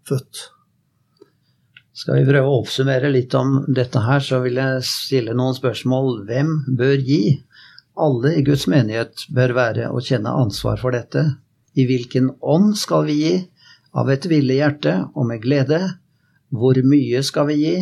Født. 0.09 0.47
Skal 1.97 2.19
vi 2.21 2.27
prøve 2.29 2.51
å 2.51 2.59
oppsummere 2.61 3.09
litt 3.09 3.33
om 3.39 3.63
dette 3.73 4.03
her, 4.05 4.21
så 4.21 4.43
vil 4.45 4.59
jeg 4.61 4.85
stille 4.85 5.33
noen 5.37 5.57
spørsmål. 5.57 6.27
Hvem 6.29 6.53
bør 6.77 6.97
gi? 7.01 7.39
Alle 7.97 8.35
i 8.37 8.43
Guds 8.45 8.67
menighet 8.69 9.25
bør 9.33 9.55
være 9.57 9.89
å 9.89 10.03
kjenne 10.05 10.35
ansvar 10.37 10.77
for 10.83 10.93
dette. 10.93 11.23
I 11.73 11.87
hvilken 11.89 12.35
ånd 12.45 12.75
skal 12.77 13.09
vi 13.09 13.17
gi? 13.23 13.37
Av 13.97 14.11
et 14.13 14.29
villig 14.29 14.59
hjerte 14.61 14.93
og 15.15 15.31
med 15.31 15.41
glede. 15.41 15.81
Hvor 16.53 16.77
mye 16.85 17.23
skal 17.25 17.49
vi 17.49 17.57
gi? 17.63 17.77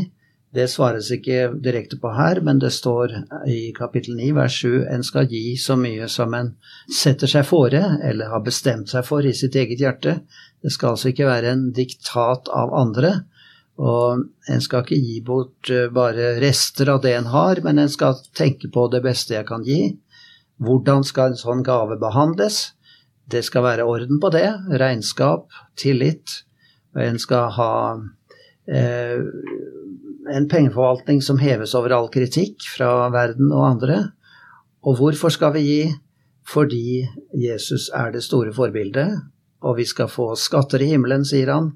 Det 0.55 0.69
svares 0.71 1.09
ikke 1.11 1.49
direkte 1.59 1.97
på 1.99 2.13
her, 2.15 2.39
men 2.47 2.61
det 2.63 2.71
står 2.71 3.13
i 3.51 3.73
kapittel 3.75 4.15
9 4.15 4.29
vers 4.37 4.59
7 4.63 4.85
en 4.87 5.03
skal 5.03 5.27
gi 5.27 5.57
så 5.59 5.75
mye 5.79 6.07
som 6.11 6.35
en 6.39 6.53
setter 6.87 7.31
seg 7.31 7.47
fore 7.49 7.83
eller 8.07 8.31
har 8.31 8.45
bestemt 8.47 8.93
seg 8.93 9.03
for 9.09 9.27
i 9.27 9.35
sitt 9.35 9.59
eget 9.59 9.83
hjerte. 9.83 10.21
Det 10.63 10.71
skal 10.71 10.95
altså 10.95 11.11
ikke 11.11 11.27
være 11.27 11.51
en 11.57 11.65
diktat 11.75 12.53
av 12.55 12.71
andre. 12.79 13.17
Og 13.83 14.23
en 14.55 14.63
skal 14.63 14.85
ikke 14.85 15.01
gi 15.03 15.19
bort 15.27 15.71
eh, 15.75 15.91
bare 15.91 16.37
rester 16.39 16.93
av 16.93 17.03
det 17.03 17.17
en 17.19 17.33
har, 17.33 17.59
men 17.67 17.83
en 17.83 17.91
skal 17.91 18.21
tenke 18.39 18.71
på 18.71 18.87
det 18.93 19.03
beste 19.03 19.35
jeg 19.35 19.49
kan 19.51 19.67
gi. 19.67 19.97
Hvordan 20.63 21.03
skal 21.03 21.33
en 21.33 21.41
sånn 21.41 21.65
gave 21.67 21.99
behandles? 21.99 22.77
Det 23.27 23.43
skal 23.43 23.67
være 23.67 23.89
orden 23.91 24.21
på 24.23 24.31
det. 24.31 24.47
Regnskap, 24.71 25.49
tillit. 25.81 26.45
Og 26.95 27.03
en 27.03 27.19
skal 27.19 27.51
ha 27.57 27.73
eh, 28.71 29.19
en 30.31 30.49
pengeforvaltning 30.49 31.23
som 31.23 31.39
heves 31.43 31.75
over 31.77 31.93
all 31.97 32.09
kritikk 32.13 32.65
fra 32.77 33.09
verden 33.13 33.53
og 33.53 33.67
andre. 33.69 33.99
Og 34.85 34.99
hvorfor 35.01 35.33
skal 35.33 35.55
vi 35.57 35.65
gi? 35.67 35.83
Fordi 36.45 37.07
Jesus 37.41 37.89
er 37.95 38.13
det 38.13 38.25
store 38.25 38.53
forbildet, 38.53 39.17
og 39.65 39.79
vi 39.79 39.87
skal 39.89 40.11
få 40.13 40.35
skatter 40.37 40.83
i 40.85 40.91
himmelen, 40.93 41.25
sier 41.25 41.53
han. 41.55 41.71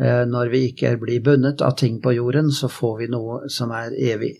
Eh, 0.00 0.24
når 0.26 0.50
vi 0.50 0.64
ikke 0.70 0.96
blir 0.98 1.22
bundet 1.22 1.62
av 1.62 1.76
ting 1.78 2.00
på 2.02 2.16
jorden, 2.16 2.50
så 2.50 2.68
får 2.68 2.96
vi 2.98 3.10
noe 3.12 3.44
som 3.48 3.70
er 3.70 3.94
evig. 3.94 4.34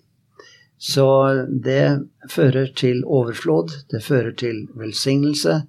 Så 0.80 1.06
det 1.46 2.00
fører 2.32 2.72
til 2.74 3.04
overflod, 3.04 3.76
det 3.92 4.02
fører 4.02 4.32
til 4.32 4.64
velsignelse. 4.80 5.60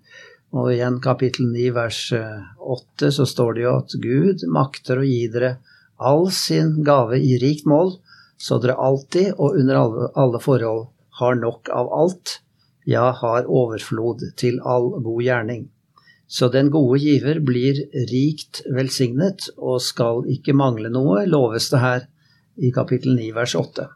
Og 0.56 0.72
igjen 0.72 1.02
kapittel 1.04 1.52
9 1.52 1.68
vers 1.76 2.00
8 2.16 3.12
så 3.12 3.28
står 3.28 3.54
det 3.56 3.66
jo 3.66 3.74
at 3.76 3.96
Gud 4.04 4.46
makter 4.52 5.00
å 5.00 5.06
gi 5.08 5.28
dere 5.32 5.58
all 6.02 6.30
sin 6.34 6.82
gave 6.88 7.20
i 7.20 7.38
rikt 7.42 7.68
mål, 7.70 7.96
så 8.42 8.58
dere 8.62 8.78
alltid 8.82 9.36
og 9.38 9.60
under 9.60 10.10
alle, 10.18 10.40
forhold 10.42 10.88
har 11.22 11.38
nok 11.38 11.70
av 11.70 11.92
alt, 11.94 12.40
ja, 12.90 13.12
har 13.14 13.46
overflod 13.46 14.26
til 14.42 14.58
all 14.66 14.90
god 15.04 15.22
gjerning. 15.22 15.70
Så 16.32 16.48
den 16.50 16.72
gode 16.72 17.00
giver 17.04 17.42
blir 17.44 17.84
rikt 18.10 18.64
velsignet 18.72 19.50
og 19.58 19.82
skal 19.84 20.24
ikke 20.32 20.56
mangle 20.58 20.90
noe, 20.90 21.26
loves 21.28 21.70
det 21.74 21.82
her 21.84 22.06
i 22.58 22.72
kapittel 22.74 23.18
9 23.18 23.32
vers 23.36 23.56
8. 23.60 23.90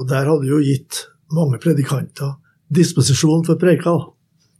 Og 0.00 0.08
der 0.08 0.26
hadde 0.26 0.48
jo 0.48 0.62
gitt 0.64 1.04
mange 1.32 1.60
predikanter 1.62 2.34
disposisjon 2.72 3.44
for 3.46 3.60
preika. 3.60 3.94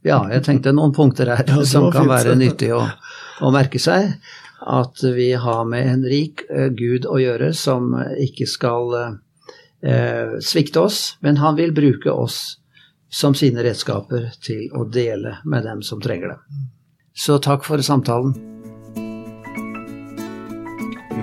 Ja, 0.05 0.19
jeg 0.31 0.43
tenkte 0.45 0.73
noen 0.75 0.93
punkter 0.95 1.31
her 1.31 1.47
ja, 1.47 1.61
som 1.65 1.89
kan 1.93 2.09
være 2.09 2.35
nyttige 2.37 2.75
å, 2.77 2.83
å, 3.41 3.51
merke 3.53 3.81
seg. 3.81 4.15
At 4.63 5.01
vi 5.03 5.33
har 5.33 5.65
med 5.67 5.89
en 5.89 6.05
rik 6.07 6.45
uh, 6.49 6.69
Gud 6.71 7.07
å 7.09 7.19
gjøre 7.19 7.51
som 7.57 7.91
ikke 8.21 8.47
skal 8.47 8.93
eh, 9.83 10.39
svikte 10.39 10.85
oss, 10.85 11.17
men 11.19 11.41
han 11.41 11.57
vil 11.59 11.75
bruke 11.75 12.11
oss 12.11 12.59
som 13.13 13.35
sine 13.37 13.61
redskaper 13.65 14.31
til 14.41 14.71
å 14.73 14.87
dele 14.89 15.37
med 15.45 15.67
dem 15.67 15.83
som 15.85 16.01
trenger 16.01 16.33
det. 16.33 16.39
Så 17.13 17.37
takk 17.37 17.65
for 17.67 17.81
samtalen. 17.85 18.33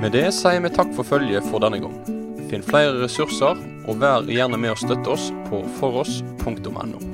Med 0.01 0.15
det 0.15 0.29
sier 0.33 0.63
vi 0.63 0.71
takk 0.73 0.95
for 0.97 1.05
følget 1.05 1.45
for 1.51 1.61
denne 1.65 1.83
gang. 1.83 1.97
Finn 2.51 2.65
flere 2.65 3.03
ressurser 3.03 3.59
og 3.91 4.01
vær 4.01 4.29
gjerne 4.31 4.59
med 4.61 4.77
å 4.77 4.81
støtte 4.81 5.17
oss 5.17 5.31
på 5.51 5.65
foross.no. 5.81 7.10